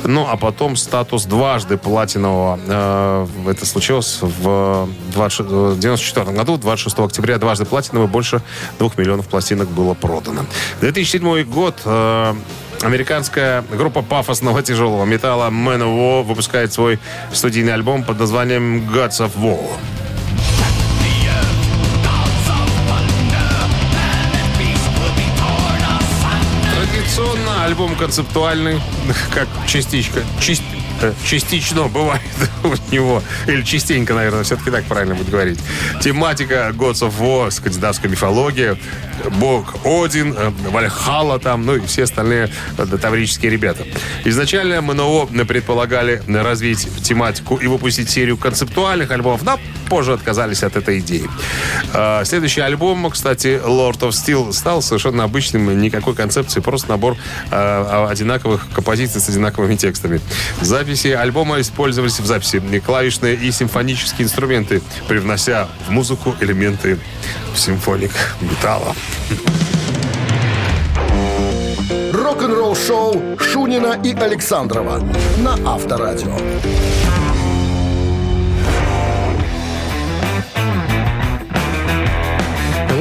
[0.04, 2.60] ну а потом статус дважды платинового.
[2.66, 8.42] Э, это случилось в 1994 году, 26 октября, дважды платиновый, больше
[8.78, 10.44] двух миллионов пластинок было продано.
[10.80, 11.80] 2007 год.
[11.84, 12.34] Э,
[12.82, 16.98] Американская группа пафосного тяжелого металла Man of War выпускает свой
[17.32, 19.70] студийный альбом под названием Gods of War.
[27.66, 28.81] Альбом концептуальный,
[29.35, 30.20] как частичка.
[30.20, 30.22] Э,
[31.24, 32.22] частично бывает
[32.64, 33.22] у него.
[33.46, 35.59] Или частенько, наверное, все-таки так правильно будет говорить.
[36.00, 38.76] Тематика Gods of War, скандинавская мифология,
[39.38, 43.85] бог Один, э, Вальхала там, ну и все остальные э, таврические ребята.
[44.24, 50.98] Изначально МНО предполагали развить тематику и выпустить серию концептуальных альбомов, но позже отказались от этой
[50.98, 51.28] идеи.
[52.24, 57.16] Следующий альбом, кстати, Lord of Steel, стал совершенно обычным, никакой концепции, просто набор
[57.50, 60.20] одинаковых композиций с одинаковыми текстами.
[60.87, 66.96] Записи альбома использовались в записи клавишные и симфонические инструменты, привнося в музыку элементы
[67.59, 68.94] симфоник металла.
[72.12, 75.01] Рок-н-ролл-шоу Шунина и Александрова
[75.38, 76.37] на Авторадио.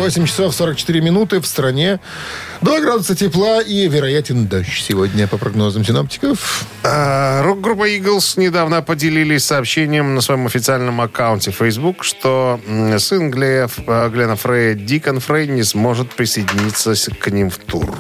[0.06, 2.00] 8 часов 44 минуты в стране.
[2.62, 6.68] 2 градуса тепла и вероятен дождь сегодня по прогнозам синоптиков.
[6.84, 12.60] А, Рок-группа Eagles недавно поделились сообщением на своем официальном аккаунте Facebook, что
[13.00, 17.92] сын Глея, э, Глена Фрея, Дикон Фрей, не сможет присоединиться к ним в тур.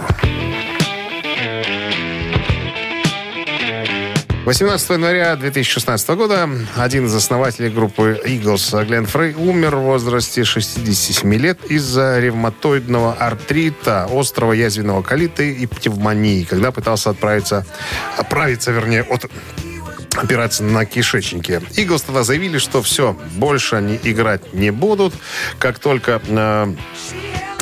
[4.46, 11.34] 18 января 2016 года один из основателей группы Eagles, Глен Фрей, умер в возрасте 67
[11.34, 17.66] лет из-за ревматоидного артрита, острого язвенного колита и пневмонии, когда пытался отправиться,
[18.18, 19.26] оправиться, вернее, от
[20.16, 21.64] опираться на кишечнике.
[21.76, 25.16] Иглс тогда заявили, что все, больше они играть не будут.
[25.58, 26.76] Как только э,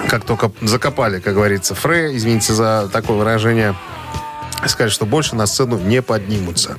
[0.09, 3.73] как только закопали, как говорится, Фрея, извините за такое выражение,
[4.69, 6.77] сказали, что больше на сцену не поднимутся.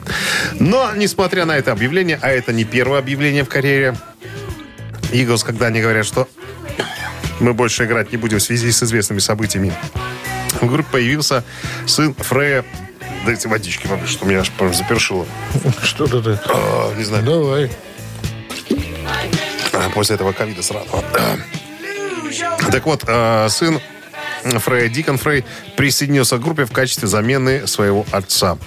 [0.58, 3.96] Но, несмотря на это объявление, а это не первое объявление в карьере,
[5.12, 6.28] Иглс, когда они говорят, что
[7.40, 9.72] мы больше играть не будем в связи с известными событиями,
[10.60, 11.44] в группе появился
[11.86, 12.64] сын Фрея
[13.24, 15.26] Дайте водички, вам, что меня аж прям запершило.
[15.82, 16.38] Что-то ты.
[16.46, 17.24] А, не знаю.
[17.24, 17.70] Давай.
[19.72, 20.86] А, После этого ковида сразу.
[22.70, 23.80] Так вот, э, сын
[24.44, 25.44] Фрея, Дикон Фрей,
[25.76, 28.58] присоединился к группе в качестве замены своего отца.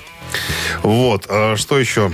[0.83, 2.11] Вот, э, что еще?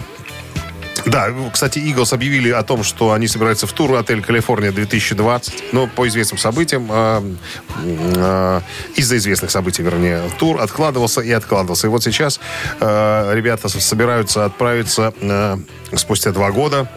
[1.05, 5.63] Да, кстати, Eagles объявили о том, что они собираются в тур «Отель Калифорния 2020».
[5.73, 7.35] Но по известным событиям, э,
[7.83, 8.61] э,
[8.95, 11.87] из-за известных событий, вернее, тур откладывался и откладывался.
[11.87, 12.39] И вот сейчас
[12.79, 15.57] э, ребята собираются отправиться э,
[15.95, 16.89] спустя два года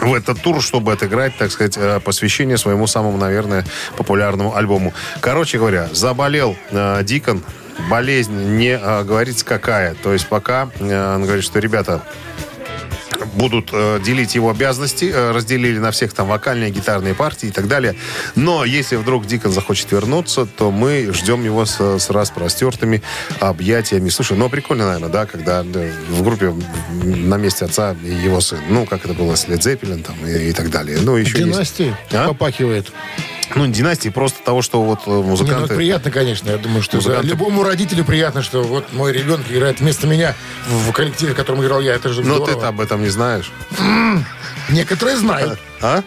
[0.00, 3.64] в этот тур, чтобы отыграть, так сказать, э, посвящение своему самому, наверное,
[3.96, 4.92] популярному альбому.
[5.20, 7.42] Короче говоря, заболел э, Дикон,
[7.90, 9.94] болезнь не э, говорится какая.
[9.94, 12.02] То есть пока э, он говорит, что ребята
[13.34, 17.68] будут э, делить его обязанности, э, разделили на всех там вокальные, гитарные партии и так
[17.68, 17.94] далее.
[18.34, 23.02] Но если вдруг Дикон захочет вернуться, то мы ждем его с, с распростертыми
[23.40, 24.08] объятиями.
[24.08, 26.54] Слушай, ну прикольно, наверное, да, когда э, в группе
[27.02, 28.58] на месте отца его сын.
[28.68, 30.98] Ну, как это было с Led Zeppelin там и, и так далее.
[31.00, 32.28] Ну, еще есть- Династии А?
[32.28, 32.92] попахивает.
[33.54, 35.64] Ну, не династии, просто того, что вот э, Не, ну, музыканты...
[35.66, 36.50] это приятно, конечно.
[36.50, 40.34] Я думаю, что Музыканты- любому родителю приятно, что вот мой ребенок играет вместо меня
[40.68, 41.94] в, коллективе, в котором играл я.
[41.94, 42.60] Это же Но здорово.
[42.60, 43.50] ты об этом не знаешь.
[44.70, 45.58] Некоторые знают.
[45.80, 46.02] А?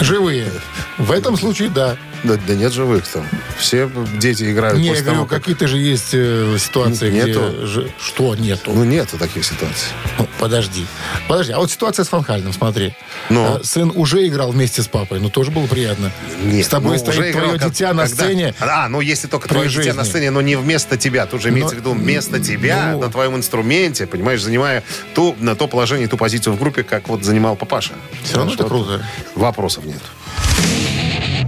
[0.00, 0.50] Живые.
[0.98, 1.96] В этом случае, да.
[2.24, 3.26] Да, да нет живых там.
[3.58, 5.40] Все дети играют Не, я говорю, того, как...
[5.40, 7.52] какие-то же есть э, ситуации, Нету.
[7.58, 7.66] где...
[7.66, 8.72] же- Что нету?
[8.74, 9.88] Ну, нету таких ситуаций.
[10.18, 10.84] Ну, подожди.
[11.26, 12.92] Подожди, а вот ситуация с Фанхальным, смотри.
[13.30, 13.56] Ну?
[13.56, 16.10] А, сын уже играл вместе с папой, ну тоже было приятно.
[16.42, 18.54] Нет, с тобой ну, стоит уже играл, твое как- дитя на когда- сцене.
[18.60, 20.02] А, ну если только твое дитя на жизни.
[20.10, 21.24] сцене, но не вместо тебя.
[21.24, 23.00] Тут же имеется Но- в виду вместо тебя, ну.
[23.00, 24.82] на твоем инструменте, понимаешь, занимая
[25.14, 27.94] ту, на то положение, ту позицию в группе, как вот занимал папаша.
[28.22, 29.02] Все равно это круто.
[29.34, 30.02] Вопросов нет.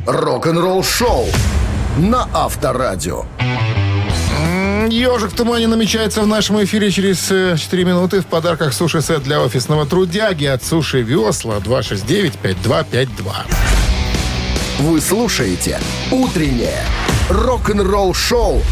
[0.06, 1.26] Рок-н-ролл шоу
[1.98, 3.24] на Авторадио.
[4.90, 8.20] Ежик в тумане намечается в нашем эфире через э, 4 минуты.
[8.20, 13.32] В подарках суши-сет для офисного трудяги от Суши Весла 269-5252.
[14.80, 15.80] Вы слушаете
[16.10, 16.84] «Утреннее
[17.28, 18.62] рок-н-ролл шоу»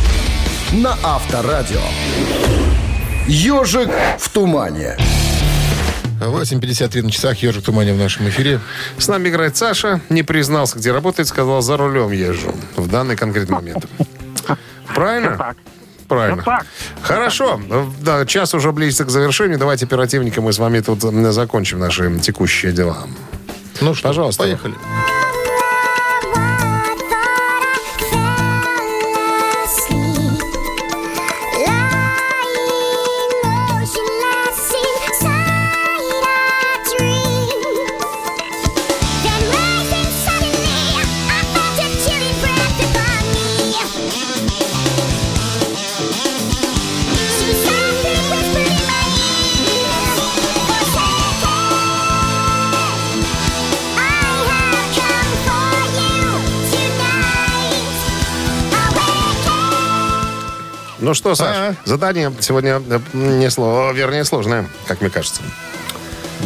[0.72, 1.80] на Авторадио.
[3.26, 3.88] «Ежик
[4.18, 4.96] в тумане».
[6.20, 7.38] 8.53 на часах.
[7.38, 8.60] Ежик в тумане в нашем эфире.
[8.98, 13.56] С нами играет Саша, не признался, где работает, сказал, за рулем езжу в данный конкретный
[13.56, 13.86] момент.
[14.94, 15.36] Правильно?
[15.36, 15.56] так.
[16.14, 16.42] Правильно.
[16.42, 16.66] Всё так.
[17.02, 17.60] Хорошо.
[18.00, 19.58] Да, час уже близится к завершению.
[19.58, 21.00] Давайте оперативненько мы с вами тут
[21.32, 23.06] закончим наши текущие дела.
[23.80, 24.42] Ну что, Пожалуйста.
[24.42, 24.74] поехали.
[61.14, 61.74] Ну что, Саш, А.
[61.84, 63.48] задание сегодня э, не
[63.92, 65.42] вернее сложное, как мне кажется.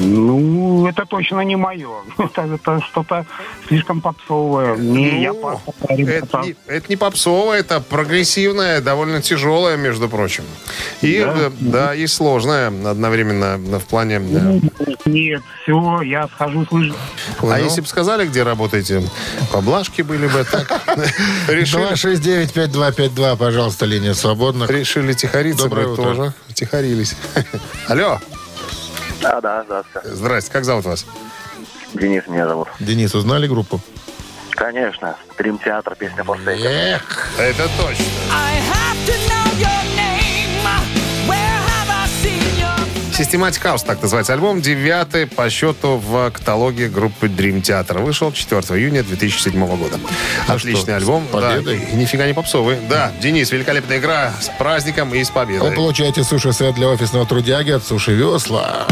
[0.01, 1.89] Ну, это точно не мое.
[2.19, 3.27] Это, это что-то
[3.69, 4.77] слишком попсовое.
[4.77, 10.45] Не, я Ну, папа, это, не, это не попсовое, это прогрессивное, довольно тяжелое, между прочим.
[11.03, 14.17] И, да, да и сложное одновременно в плане...
[14.17, 14.61] э,
[15.07, 16.93] Нет, все, я схожу с лыж.
[17.43, 19.03] А если бы сказали, где работаете,
[19.53, 20.71] поблажки были бы так.
[21.49, 24.65] Решили, 269-5252, пожалуйста, линия свободна.
[24.65, 25.97] решили тихориться, утро.
[25.97, 26.33] тоже.
[26.55, 27.17] Тихорились.
[27.89, 28.19] Алло,
[29.21, 30.09] Да, да, здравствуйте.
[30.15, 31.07] здрасте, как зовут вас?
[31.95, 32.69] Денис меня зовут.
[32.81, 33.81] Денис, узнали группу?
[34.51, 36.69] Конечно, Дрим Театр, песня Форсейка.
[36.69, 38.05] Эх, Это точно.
[43.19, 48.01] Systematic House, так называется альбом, девятый по счету в каталоге группы Dream Theater.
[48.01, 49.99] Вышел 4 июня 2007 года.
[50.47, 51.27] Отличный что, альбом.
[51.27, 51.81] победой?
[51.91, 52.77] Да, нифига не попсовый.
[52.89, 55.73] Да, Денис, великолепная игра с праздником и с вы победой.
[55.73, 58.87] получаете суши-сет для офисного трудяги от Суши Весла.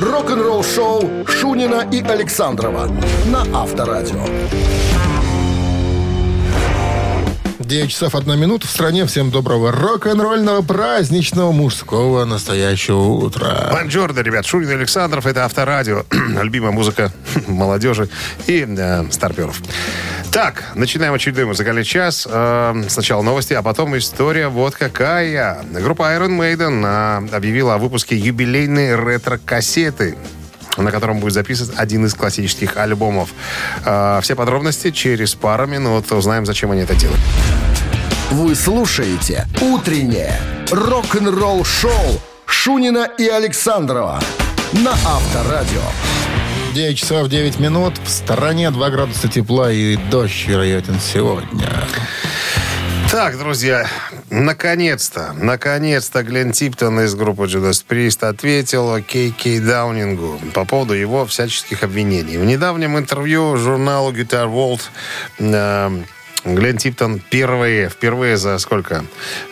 [0.00, 2.90] Рок-н-ролл шоу Шунина и Александрова
[3.24, 4.26] на Авторадио.
[7.60, 9.06] 9 часов 1 минута в стране.
[9.06, 13.70] Всем доброго рок-н-ролльного праздничного мужского настоящего утра.
[13.72, 14.44] Бонжорно, ребят.
[14.44, 15.26] Шурин Александров.
[15.26, 16.04] Это Авторадио.
[16.42, 17.12] Любимая музыка
[17.46, 18.08] молодежи
[18.46, 19.60] и э, старперов.
[20.32, 22.26] Так, начинаем очередной музыкальный час.
[22.28, 25.64] Э, сначала новости, а потом история вот какая.
[25.70, 30.16] Группа Iron Maiden э, объявила о выпуске юбилейной ретро-кассеты
[30.82, 33.30] на котором будет записан один из классических альбомов.
[33.84, 36.10] Э, все подробности через пару минут.
[36.12, 37.20] Узнаем, зачем они это делают.
[38.30, 44.20] Вы слушаете «Утреннее рок-н-ролл-шоу» Шунина и Александрова
[44.72, 45.82] на Авторадио.
[46.74, 47.94] 9 часов 9 минут.
[48.04, 51.70] В стороне 2 градуса тепла и дождь вероятен сегодня.
[53.10, 53.86] Так, друзья,
[54.30, 61.24] наконец-то, наконец-то Глен Типтон из группы Judas Priest ответил Кей Кей Даунингу по поводу его
[61.26, 62.36] всяческих обвинений.
[62.38, 64.80] В недавнем интервью журналу Guitar World
[65.38, 66.04] э,
[66.44, 69.04] Глен Типтон впервые, впервые за сколько?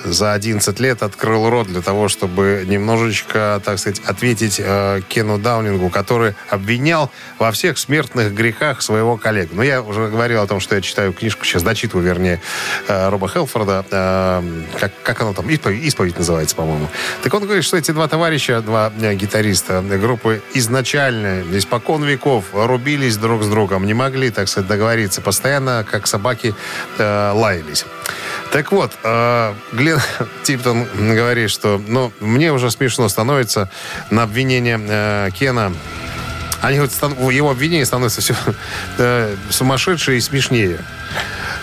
[0.05, 5.89] За 11 лет открыл рот для того, чтобы немножечко, так сказать, ответить э, Кену Даунингу,
[5.89, 9.55] который обвинял во всех смертных грехах своего коллегу.
[9.55, 12.43] Но я уже говорил о том, что я читаю книжку, сейчас дочитываю, вернее,
[12.89, 14.43] э, Роба Хелфорда, э,
[14.79, 16.89] как, как оно там, исповедь, исповедь называется, по-моему.
[17.23, 23.17] Так он говорит, что эти два товарища, два э, гитариста группы изначально, испокон веков, рубились
[23.17, 25.23] друг с другом, не могли, так сказать, договориться.
[25.23, 26.55] Постоянно, как собаки,
[26.99, 27.85] э, лаялись.
[28.53, 30.01] Так вот, э, Глен
[30.43, 33.71] Типтон говорит, что ну, мне уже смешно становится
[34.11, 35.73] на обвинение э, Кена.
[36.61, 38.35] Они стан- его обвинения становятся все
[38.99, 40.79] э, сумасшедшие и смешнее.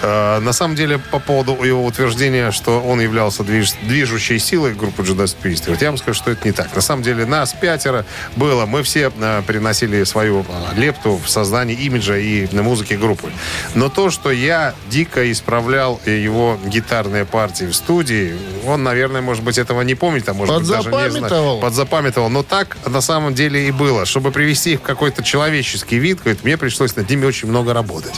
[0.01, 5.03] Э, на самом деле, по поводу его утверждения, что он являлся движ- движущей силой группы
[5.03, 6.73] Judas Priest, я вам скажу, что это не так.
[6.75, 8.65] На самом деле, нас пятеро было.
[8.65, 13.31] Мы все э, приносили свою э, лепту в создании имиджа и на музыке группы.
[13.75, 18.35] Но то, что я дико исправлял его гитарные партии в студии,
[18.65, 21.61] он, наверное, может быть, этого не помнит, а может быть, даже не знает.
[21.61, 22.29] Подзапамятовал.
[22.29, 24.05] Но так на самом деле и было.
[24.05, 28.13] Чтобы привести их в какой-то человеческий вид, говорит, мне пришлось над ними очень много работать.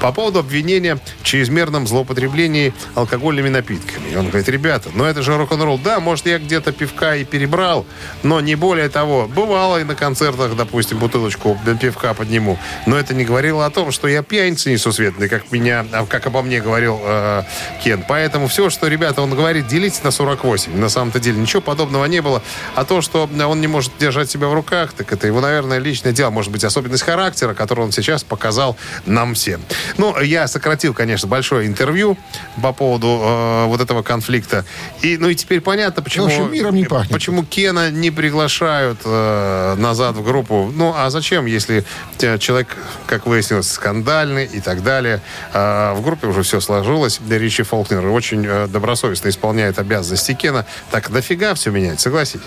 [0.00, 4.10] По поводу обвинения чрезмерном злоупотреблении алкогольными напитками.
[4.10, 5.78] И он говорит, ребята, ну это же рок-н-ролл.
[5.78, 7.84] Да, может, я где-то пивка и перебрал,
[8.22, 9.26] но не более того.
[9.26, 12.58] Бывало и на концертах, допустим, бутылочку пивка подниму.
[12.86, 16.42] Но это не говорило о том, что я пьяница несусветный, как меня, а, как обо
[16.42, 17.42] мне говорил э,
[17.82, 18.04] Кен.
[18.08, 20.78] Поэтому все, что, ребята, он говорит, делите на 48.
[20.78, 22.40] На самом-то деле ничего подобного не было.
[22.76, 26.12] А то, что он не может держать себя в руках, так это его, наверное, личное
[26.12, 26.30] дело.
[26.30, 29.60] Может быть, особенность характера, которую он сейчас показал нам всем.
[29.98, 32.16] Ну, я сократил, конечно, большое интервью
[32.62, 34.64] по поводу э, вот этого конфликта.
[35.02, 37.12] И, ну и теперь понятно, почему, В общем, миром не пахнет.
[37.12, 40.70] почему Кена не приглашают э, назад в группу.
[40.74, 41.84] Ну, а зачем, если
[42.20, 42.68] э, человек,
[43.06, 45.20] как выяснилось, скандальный и так далее.
[45.52, 47.20] А в группе уже все сложилось.
[47.28, 50.66] Ричи Фолкнер очень э, добросовестно исполняет обязанности Кена.
[50.90, 52.40] Так нафига все менять, согласись?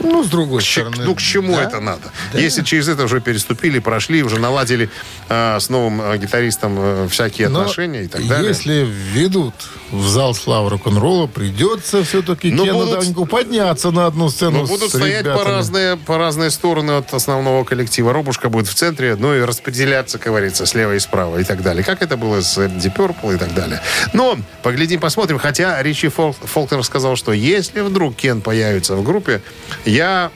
[0.00, 1.04] Ну, с другой Ч- стороны.
[1.04, 1.64] ну, к чему да.
[1.64, 2.10] это надо?
[2.34, 4.90] Если через это уже переступили, прошли, уже наладили
[5.28, 8.48] э, с новым э, гитаристом э, всякие Но отношения и так далее.
[8.48, 9.54] Если введут
[9.90, 14.66] в зал славы рок-н-ролла, придется все-таки Ну, Кену будут- Даунигу подняться на одну сцену Ну,
[14.66, 15.48] будут с стоять по ребятами.
[15.48, 18.12] разные, по разные стороны от основного коллектива.
[18.12, 21.84] Робушка будет в центре, ну и распределяться, как говорится, слева и справа и так далее.
[21.84, 23.80] Как это было с Deep Purple и так далее.
[24.12, 25.38] Но поглядим, посмотрим.
[25.38, 29.40] Хотя Ричи Фол- Фолкнер сказал, что если вдруг Кен появится в группе,
[29.84, 30.30] я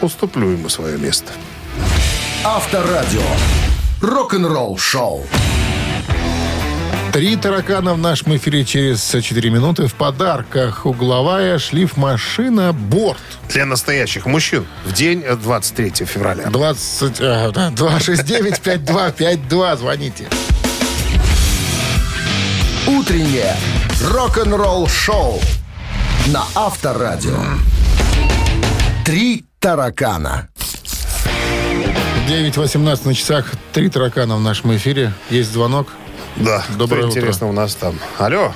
[0.00, 1.30] уступлю ему свое место.
[2.44, 3.20] Авторадио.
[4.00, 5.26] Рок-н-ролл шоу.
[7.12, 9.88] Три таракана в нашем эфире через 4 минуты.
[9.88, 13.18] В подарках угловая шлифмашина «Борт».
[13.48, 16.46] Для настоящих мужчин в день э, 23 февраля.
[16.46, 19.76] 20, а, да, 269-5252.
[19.76, 20.28] Звоните.
[22.86, 23.56] Утреннее
[24.04, 25.40] рок-н-ролл шоу
[26.26, 27.42] на Авторадио.
[29.04, 30.48] Три таракана.
[32.28, 33.46] 9.18 на часах.
[33.72, 35.12] Три таракана в нашем эфире.
[35.28, 35.88] Есть звонок.
[36.40, 37.10] Да, Доброе утро.
[37.10, 37.98] интересно у нас там.
[38.18, 38.52] Алло.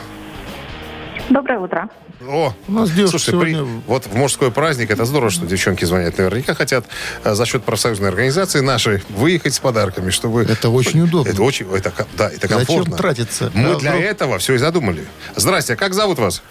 [1.28, 1.89] Доброе утро.
[2.26, 5.85] О, У нас девушка Слушайте, при- сегодня- вот в мужской праздник это здорово, что девчонки
[5.85, 6.16] звонят.
[6.16, 6.87] Наверняка хотят
[7.22, 10.43] э, за счет профсоюзной организации нашей выехать с подарками, чтобы...
[10.45, 11.28] Это очень удобно.
[11.30, 12.97] Это очень, это, да, это Зачем комфортно.
[12.97, 13.51] тратиться?
[13.55, 15.05] Мы А для вдруг- этого все и задумали.
[15.37, 16.43] Здрасте, а как зовут вас?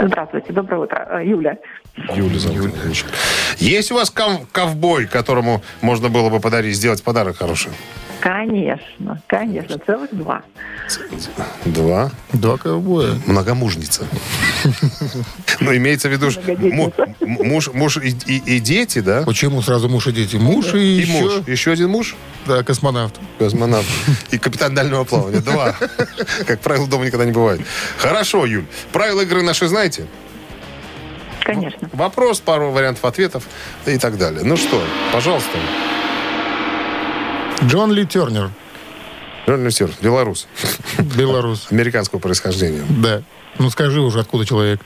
[0.00, 1.08] Здравствуйте, доброе утро.
[1.10, 1.56] Э, Юля.
[2.14, 2.72] Юля зовут.
[2.84, 3.08] Юлечка.
[3.58, 7.72] Есть у вас ков- ковбой, которому можно было бы подарить, сделать подарок хороший?
[8.20, 10.42] Конечно, конечно, целых два.
[11.64, 12.10] Два.
[12.32, 13.14] Два ковбоя.
[13.26, 14.06] Многомужница.
[15.60, 16.28] Ну, имеется в виду,
[17.20, 19.22] муж, муж и, дети, да?
[19.22, 20.36] Почему сразу муж и дети?
[20.36, 21.12] Муж и, И еще...
[21.12, 21.32] муж.
[21.46, 22.16] Еще один муж?
[22.46, 23.14] Да, космонавт.
[23.38, 23.86] Космонавт.
[24.30, 25.40] И капитан дальнего плавания.
[25.40, 25.74] Два.
[26.46, 27.60] Как правило, дома никогда не бывает.
[27.98, 28.66] Хорошо, Юль.
[28.92, 30.06] Правила игры наши знаете?
[31.42, 31.88] Конечно.
[31.92, 33.44] Вопрос, пару вариантов ответов
[33.86, 34.42] и так далее.
[34.42, 35.58] Ну что, пожалуйста.
[37.64, 38.50] Джон Ли Тернер,
[39.46, 40.46] Журналист Стюарт, белорус.
[41.16, 41.66] белорус.
[41.70, 42.84] Американского происхождения.
[42.88, 43.22] Да.
[43.58, 44.80] Ну скажи уже, откуда человек.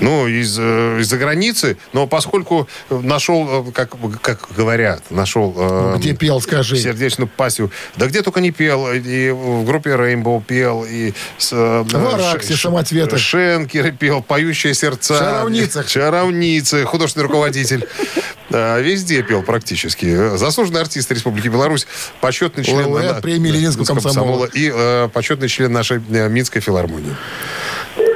[0.00, 5.54] Ну, из, э, из-за границы, но поскольку нашел, э, как, как говорят, нашел...
[5.56, 6.76] э, Ну, Где пел, скажи.
[6.76, 7.70] Сердечную пассию.
[7.96, 8.92] Да где только не пел.
[8.92, 13.18] И в группе Rainbow пел, и с, э, В Араксе, Ш- «Самоцветах».
[13.18, 15.18] Шенкер пел, «Поющие сердца».
[15.18, 15.88] «Шаровницах».
[15.88, 17.86] «Шаровницы», художественный руководитель.
[18.50, 20.36] Везде пел практически.
[20.36, 21.86] Заслуженный артист Республики Беларусь,
[22.20, 22.86] почетный член...
[22.86, 24.46] Лауреат премии Ленинского комсомола.
[24.46, 27.16] И э, почетный член нашей Минской филармонии.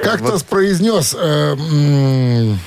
[0.03, 1.15] Как-то произнес...
[1.19, 2.59] э, м,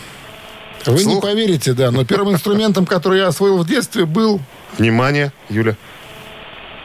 [0.86, 1.21] вы не Вслух?
[1.23, 4.39] поверите, да, но первым инструментом, который я освоил в детстве, был
[4.77, 5.75] Внимание, Юля.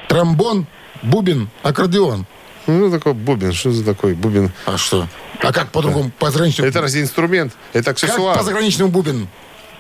[0.09, 0.67] тромбон,
[1.03, 2.27] бубен, аккордеон.
[2.67, 3.53] Ну, такой бубен.
[3.53, 4.51] Что за такой бубен?
[4.67, 5.09] А что?
[5.41, 6.11] А как по-другому?
[6.19, 6.69] По заграничному?
[6.69, 7.55] Это разве инструмент?
[7.73, 8.37] Это Как аксессуар.
[8.37, 9.27] по заграничному бубен?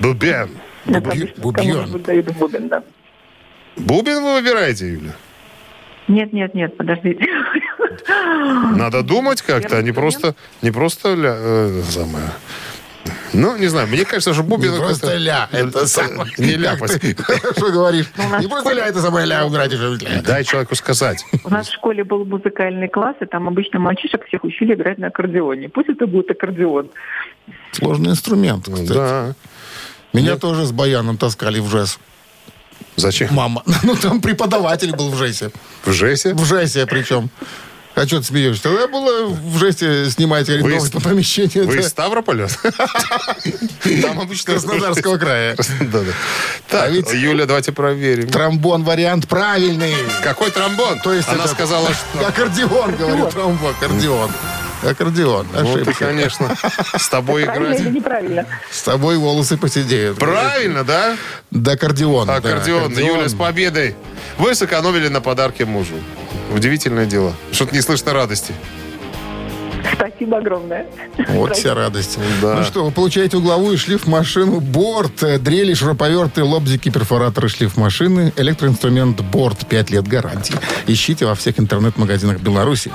[0.01, 0.51] Бубен.
[0.87, 2.83] Дают бубен, да.
[3.77, 5.13] Бубен вы выбираете, Юля?
[6.09, 7.27] Нет, нет, нет, подождите.
[8.77, 12.31] Надо думать как-то, а не просто, не просто ля, э, самое.
[13.33, 14.73] Ну, не знаю, мне кажется, что бубен...
[14.73, 16.31] Не просто это- ля, это самое.
[16.39, 17.17] Не Как ляпать.
[17.19, 18.07] Хорошо говоришь.
[18.17, 19.97] нас Не просто ля, это самое ля убрать уже.
[19.97, 20.23] ля.
[20.23, 21.25] Дай человеку сказать.
[21.45, 25.07] У нас в школе был музыкальный класс, и там обычно мальчишек всех учили играть на
[25.09, 25.69] аккордеоне.
[25.69, 26.91] Пусть это будет аккордеон.
[27.73, 28.93] Сложный инструмент, кстати.
[28.93, 29.35] Да.
[30.13, 31.99] Меня тоже с баяном таскали в ЖЭС.
[32.99, 33.29] Зачем?
[33.33, 33.63] Мама.
[33.83, 35.51] Ну, там преподаватель был в ЖЭСе.
[35.85, 36.35] В жесе?
[36.35, 37.31] В ЖЭСе причем.
[37.95, 38.63] А что ты смеешься?
[38.63, 41.67] Тогда было в ЖЭСе снимать арендовать из- по помещению.
[41.67, 42.47] Вы да, из Ставрополя?
[44.03, 44.53] Там обычно...
[44.53, 45.57] Краснодарского края.
[46.69, 48.29] Так, ведь- Юля, давайте проверим.
[48.29, 49.95] Тромбон вариант правильный.
[50.23, 51.01] Какой тромбон?
[51.01, 52.27] То есть Она сказала, что...
[52.27, 54.31] Аккордеон, говорю, тромбон, аккордеон.
[54.83, 55.47] Аккордеон.
[55.53, 56.05] Ну, ты, Ошибка.
[56.07, 56.55] конечно,
[56.97, 57.95] с тобой Правильно или играть.
[57.95, 58.47] неправильно?
[58.71, 60.19] С тобой волосы посидеют.
[60.19, 61.17] Правильно, да?
[61.51, 62.27] Да, аккордеон.
[62.27, 62.93] да, Аккордеон.
[62.97, 63.97] Юля, с победой.
[64.39, 65.95] Вы сэкономили на подарке мужу.
[66.55, 67.33] Удивительное дело.
[67.53, 68.55] Что-то не слышно радости.
[69.95, 70.87] Спасибо огромное.
[71.29, 72.19] Вот вся радость.
[72.41, 72.55] Да.
[72.57, 79.67] Ну что, вы получаете угловую шлиф-машину «Борт», э, дрели, шуруповерты, лобзики, перфораторы шлиф-машины, электроинструмент «Борт»,
[79.67, 80.55] 5 лет гарантии.
[80.87, 82.93] Ищите во всех интернет-магазинах Беларуси.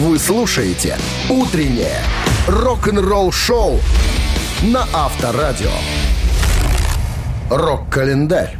[0.00, 0.96] Вы слушаете
[1.28, 2.02] «Утреннее
[2.48, 3.78] рок-н-ролл-шоу»
[4.62, 5.68] на Авторадио.
[7.50, 8.56] Рок-календарь.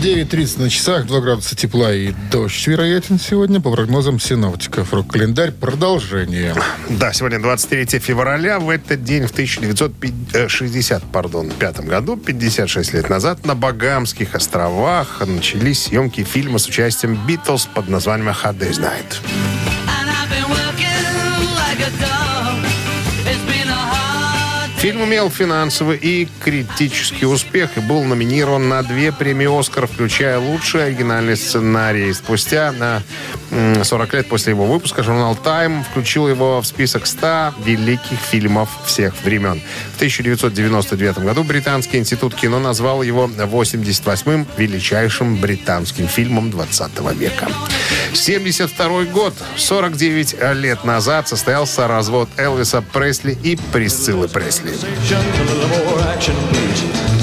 [0.00, 4.94] 9.30 на часах, 2 градуса тепла и дождь вероятен сегодня, по прогнозам синоптиков.
[4.94, 6.54] Рок-календарь, продолжение.
[6.88, 8.58] Да, сегодня 23 февраля.
[8.58, 15.82] В этот день, в 1960, пардон, пятом году, 56 лет назад, на Багамских островах начались
[15.82, 19.79] съемки фильма с участием Битлз под названием «A Hard Day's Night».
[24.80, 30.86] Фильм имел финансовый и критический успех и был номинирован на две премии «Оскар», включая лучший
[30.86, 32.10] оригинальный сценарий.
[32.14, 33.02] Спустя на
[33.50, 38.70] м, 40 лет после его выпуска журнал «Тайм» включил его в список 100 великих фильмов
[38.86, 39.60] всех времен.
[39.92, 47.48] В 1999 году Британский институт кино назвал его 88-м величайшим британским фильмом 20 века.
[48.14, 54.69] 72 год, 49 лет назад, состоялся развод Элвиса Пресли и Присциллы Пресли.
[54.70, 57.19] Conversation, a little more action, please.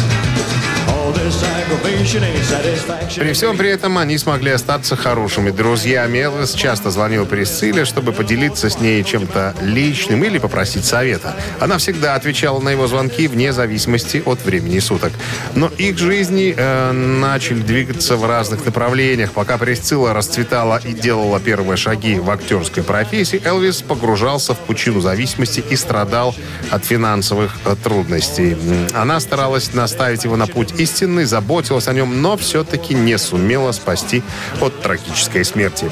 [3.16, 6.20] При всем при этом они смогли остаться хорошими друзьями.
[6.20, 11.36] Элвис часто звонил Присцилле, чтобы поделиться с ней чем-то личным или попросить совета.
[11.60, 15.14] Она всегда отвечала на его звонки вне зависимости от времени суток.
[15.56, 19.32] Но их жизни э, начали двигаться в разных направлениях.
[19.32, 25.64] Пока Присцилла расцветала и делала первые шаги в актерской профессии, Элвис погружался в пучину зависимости
[25.70, 26.36] и страдал
[26.70, 28.58] от финансовых э, трудностей.
[28.94, 34.24] Она старалась наставить его на путь истинный, заботилась о нем, но все-таки не сумела спасти
[34.62, 35.92] от трагической смерти.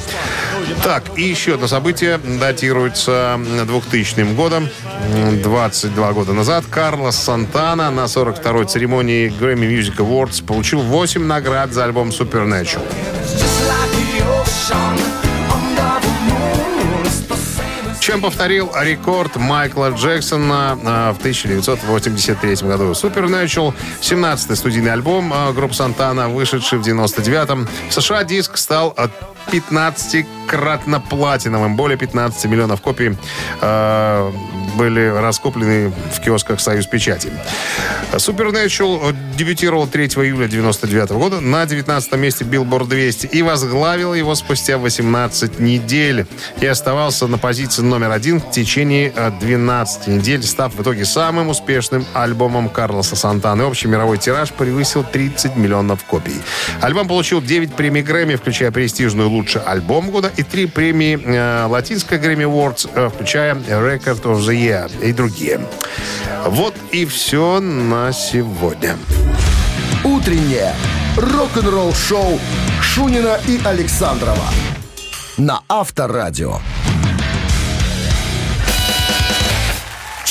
[0.83, 4.67] Так, и еще одно событие датируется 2000 годом.
[5.13, 11.71] М, 22 года назад Карлос Сантана на 42-й церемонии Grammy Music Awards получил 8 наград
[11.71, 12.81] за альбом Supernatural.
[18.05, 22.91] Чем повторил рекорд Майкла Джексона а, в 1983 году.
[22.91, 27.67] Supernatural, 17-й студийный альбом а, группы Сантана, вышедший в 99-м.
[27.89, 29.09] В США диск стал а,
[29.51, 31.75] 15-кратно платиновым.
[31.75, 33.15] Более 15 миллионов копий
[33.61, 34.31] э,
[34.75, 37.31] были раскуплены в киосках «Союз Печати».
[38.13, 44.77] Supernatural дебютировал 3 июля 99 года на 19 месте Billboard 200 и возглавил его спустя
[44.77, 46.25] 18 недель.
[46.59, 51.47] И оставался на позиции номер один в течение э, 12 недель, став в итоге самым
[51.47, 53.63] успешным альбомом Карлоса Сантаны.
[53.63, 56.35] Общий мировой тираж превысил 30 миллионов копий.
[56.81, 62.17] Альбом получил 9 премий Грэмми, включая престижную «Лучший альбом года» и 3 премии э, латинской
[62.17, 65.61] Грэмми Awards, э, включая Record of the Year и другие.
[66.45, 68.97] Вот и все на сегодня.
[70.03, 70.73] Утреннее
[71.15, 72.41] рок-н-ролл-шоу
[72.81, 74.49] Шунина и Александрова
[75.37, 76.59] на Авторадио.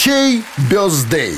[0.04, 1.36] Чей бездей?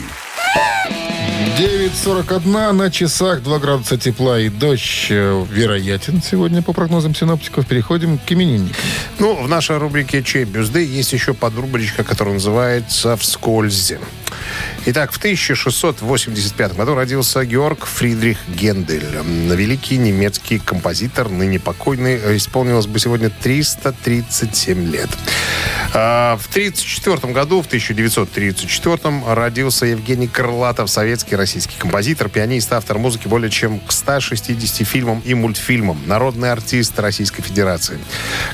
[1.56, 7.64] 9.41 на часах, 2 градуса тепла и дождь э, вероятен сегодня по прогнозам синоптиков.
[7.64, 8.74] Переходим к именинникам.
[9.20, 13.92] Ну, в нашей рубрике «Чей бюзды» есть еще подрубричка, которая называется «Вскользь».
[14.86, 19.06] Итак, в 1685 году родился Георг Фридрих Гендель.
[19.24, 25.10] Великий немецкий композитор, ныне покойный, исполнилось бы сегодня 337 лет.
[25.94, 33.28] А В 1934 году, в 1934 родился Евгений Крылатов, советский российский композитор, пианист, автор музыки
[33.28, 37.98] более чем к 160 фильмам и мультфильмам, народный артист Российской Федерации.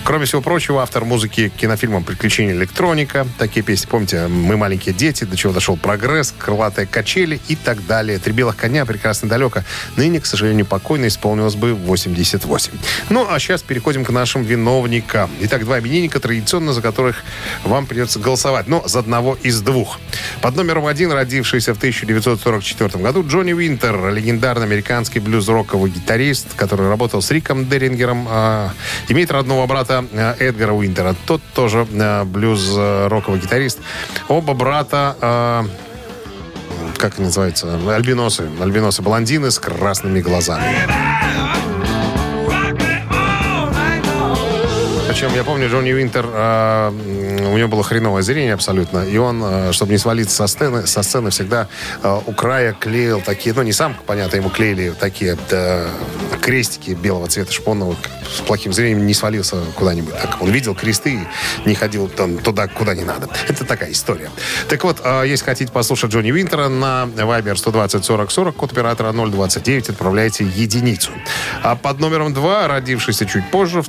[0.05, 5.25] Кроме всего прочего, автор музыки к кинофильмам «Приключения электроника», такие песни, помните, «Мы маленькие дети»,
[5.25, 8.19] «До чего дошел прогресс», «Крылатые качели» и так далее.
[8.19, 9.63] «Три белых коня», «Прекрасно далеко».
[9.97, 12.73] Ныне, к сожалению, покойно исполнилось бы 88.
[13.11, 15.31] Ну, а сейчас переходим к нашим виновникам.
[15.41, 17.25] Итак, два именинника традиционно, за которых
[17.65, 18.69] вам придется голосовать.
[18.69, 19.99] Но за одного из двух.
[20.41, 27.23] Под номером один, родившийся в 1944 году, Джонни Уинтер, легендарный американский блюз-роковый гитарист, который работал
[27.23, 28.71] с Риком Дерингером, э,
[29.09, 31.15] имеет родного брата э, Эдгара Уинтера.
[31.27, 33.79] Тот тоже э, блюз-роковый гитарист.
[34.29, 35.17] Оба брата...
[36.97, 37.67] как они называются?
[37.95, 38.49] Альбиносы.
[38.61, 39.03] Альбиносы.
[39.03, 40.77] Блондины с красными глазами.
[45.23, 46.89] Причем я помню, Джонни Винтер, э,
[47.53, 51.05] у него было хреновое зрение абсолютно, и он, э, чтобы не свалиться со сцены, со
[51.05, 51.69] сцены всегда
[52.03, 55.87] э, у края клеил такие, ну не сам, понятно, ему клеили такие да,
[56.41, 57.95] крестики белого цвета, ну,
[58.37, 60.13] с плохим зрением не свалился куда-нибудь.
[60.21, 61.21] Так, он видел кресты
[61.65, 63.29] и не ходил там, туда, куда не надо.
[63.49, 64.29] Это такая история.
[64.69, 69.13] Так вот, э, если хотите послушать Джонни Винтера на Viber 120 40 40, код оператора
[69.13, 71.13] 029, отправляйте единицу.
[71.63, 73.89] А под номером 2, родившийся чуть позже, в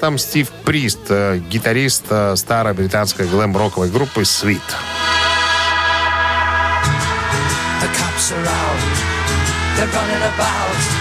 [0.00, 4.60] 1950-м, Стив Прист, э, гитарист э, старой британской глэм-роковой группы Sweet.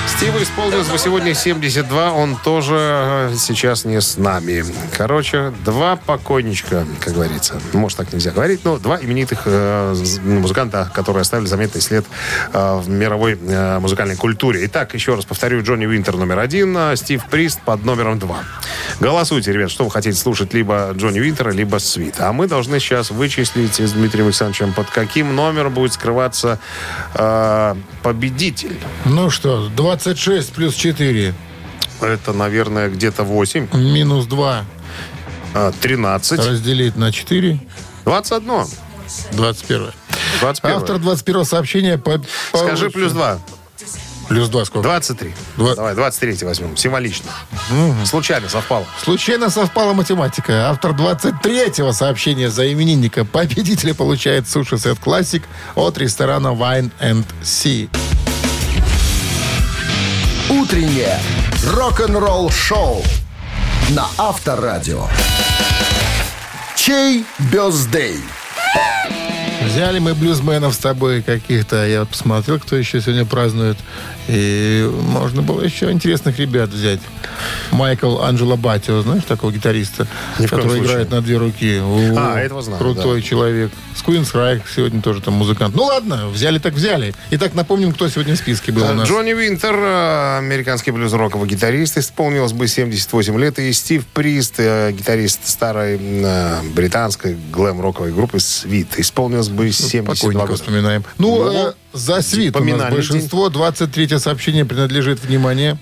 [0.09, 4.65] Стиву исполнилось бы сегодня 72, он тоже э, сейчас не с нами.
[4.97, 7.61] Короче, два покойничка, как говорится.
[7.73, 12.05] Может, так нельзя говорить, но два именитых э, музыканта, которые оставили заметный след
[12.51, 14.65] э, в мировой э, музыкальной культуре.
[14.65, 18.39] Итак, еще раз повторю, Джонни Уинтер номер один, а Стив Прист под номером два.
[18.99, 22.15] Голосуйте, ребят, что вы хотите слушать, либо Джонни Уинтера, либо Свит.
[22.19, 26.59] А мы должны сейчас вычислить с Дмитрием Александровичем, под каким номером будет скрываться
[27.13, 28.77] э, победитель.
[29.05, 29.69] Ну что,
[30.09, 31.33] 26 плюс 4
[32.01, 33.67] Это, наверное, где-то 8.
[33.73, 34.65] минус 2
[35.53, 36.39] а, 13.
[36.39, 37.59] разделить на 4
[38.05, 38.65] 21.
[39.33, 39.91] 21.
[40.39, 40.75] 21.
[40.77, 42.21] Автор 21 сообщения по...
[42.51, 43.39] по- Скажи плюс 2.
[44.29, 44.83] Плюс 2 сколько?
[44.87, 45.33] 23.
[45.57, 46.77] Два- Давай, 23 возьмем.
[46.77, 47.31] Символично.
[48.05, 48.85] Случайно совпало.
[49.03, 50.69] Случайно совпала математика.
[50.69, 55.43] Автор 23-го сообщения за именинника победителя получает суши-сет классик
[55.75, 57.89] от ресторана Wine and Sea.
[60.49, 61.19] Утреннее
[61.63, 63.03] рок-н-ролл-шоу
[63.89, 65.03] на Авторадио.
[66.75, 68.19] Чей бездей?
[69.69, 71.85] Взяли мы блюзменов с тобой каких-то.
[71.85, 73.77] Я вот посмотрел, кто еще сегодня празднует.
[74.27, 76.99] И можно было еще интересных ребят взять.
[77.71, 80.07] Майкл Анджело Батио, знаешь такого гитариста?
[80.39, 80.85] Ни который случае.
[80.85, 81.79] играет на две руки.
[81.79, 83.71] О, А, этого знаю, Крутой человек.
[83.95, 85.75] С Queen's Райх сегодня тоже там музыкант.
[85.75, 87.13] Ну ладно, взяли так взяли.
[87.31, 89.07] Итак, напомним, кто сегодня в списке был у нас.
[89.07, 93.59] Джонни Винтер, э, американский блюз-роковый гитарист, исполнилось бы 78 лет.
[93.59, 100.45] И Стив Прист, э, гитарист старой э, британской глэм-роковой группы Sweet, исполнилось бы 72 Покойника
[100.47, 100.55] года.
[100.55, 101.03] вспоминаем.
[101.17, 103.49] Ну, Ну, э, за свит у нас большинство.
[103.49, 105.77] 23 сообщение принадлежит, внимание,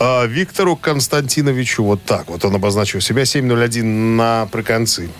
[0.00, 5.10] А Виктору Константиновичу вот так вот он обозначил себя 701 на приконцы.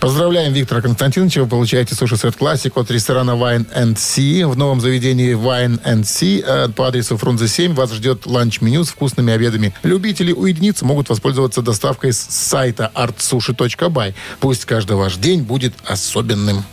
[0.00, 1.42] Поздравляем Виктора Константиновича.
[1.42, 4.46] Вы получаете суши-сет классик от ресторана Wine and Sea.
[4.46, 8.88] В новом заведении Wine and Sea э, по адресу Фрунзе 7 вас ждет ланч-меню с
[8.90, 9.74] вкусными обедами.
[9.82, 14.14] Любители уединиться могут воспользоваться доставкой с сайта artsushi.by.
[14.40, 16.64] Пусть каждый ваш день будет особенным.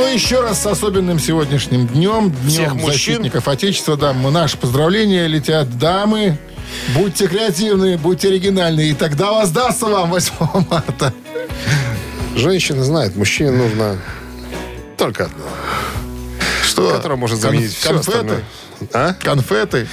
[0.00, 2.92] Ну, еще раз с особенным сегодняшним днем, Всех Днем мужчин.
[2.92, 3.98] защитников Отечества.
[3.98, 6.38] Да, мы- наши поздравления летят дамы.
[6.94, 10.32] Будьте креативны, будьте оригинальны, и тогда воздастся вам 8
[10.70, 11.12] марта.
[12.34, 13.98] Женщина знает, мужчине нужно
[14.96, 15.44] только одно.
[16.64, 16.90] Что?
[16.92, 18.10] Которое может Кон- заменить все конфеты?
[18.18, 18.44] остальное.
[18.94, 19.12] А?
[19.20, 19.86] Конфеты?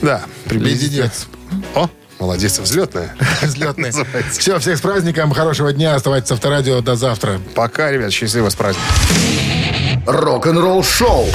[0.00, 1.02] Да, приблизительно.
[1.04, 1.26] Леденец.
[1.74, 1.90] О,
[2.20, 3.14] молодец, взлетная.
[3.42, 3.92] Взлетные.
[3.92, 4.40] Называется.
[4.40, 7.40] Все, всех с праздником, хорошего дня, оставайтесь с авторадио, до завтра.
[7.54, 8.88] Пока, ребят, счастливо с праздником.
[10.06, 11.26] Рок-н-ролл шоу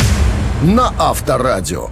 [0.61, 1.89] на Авторадио.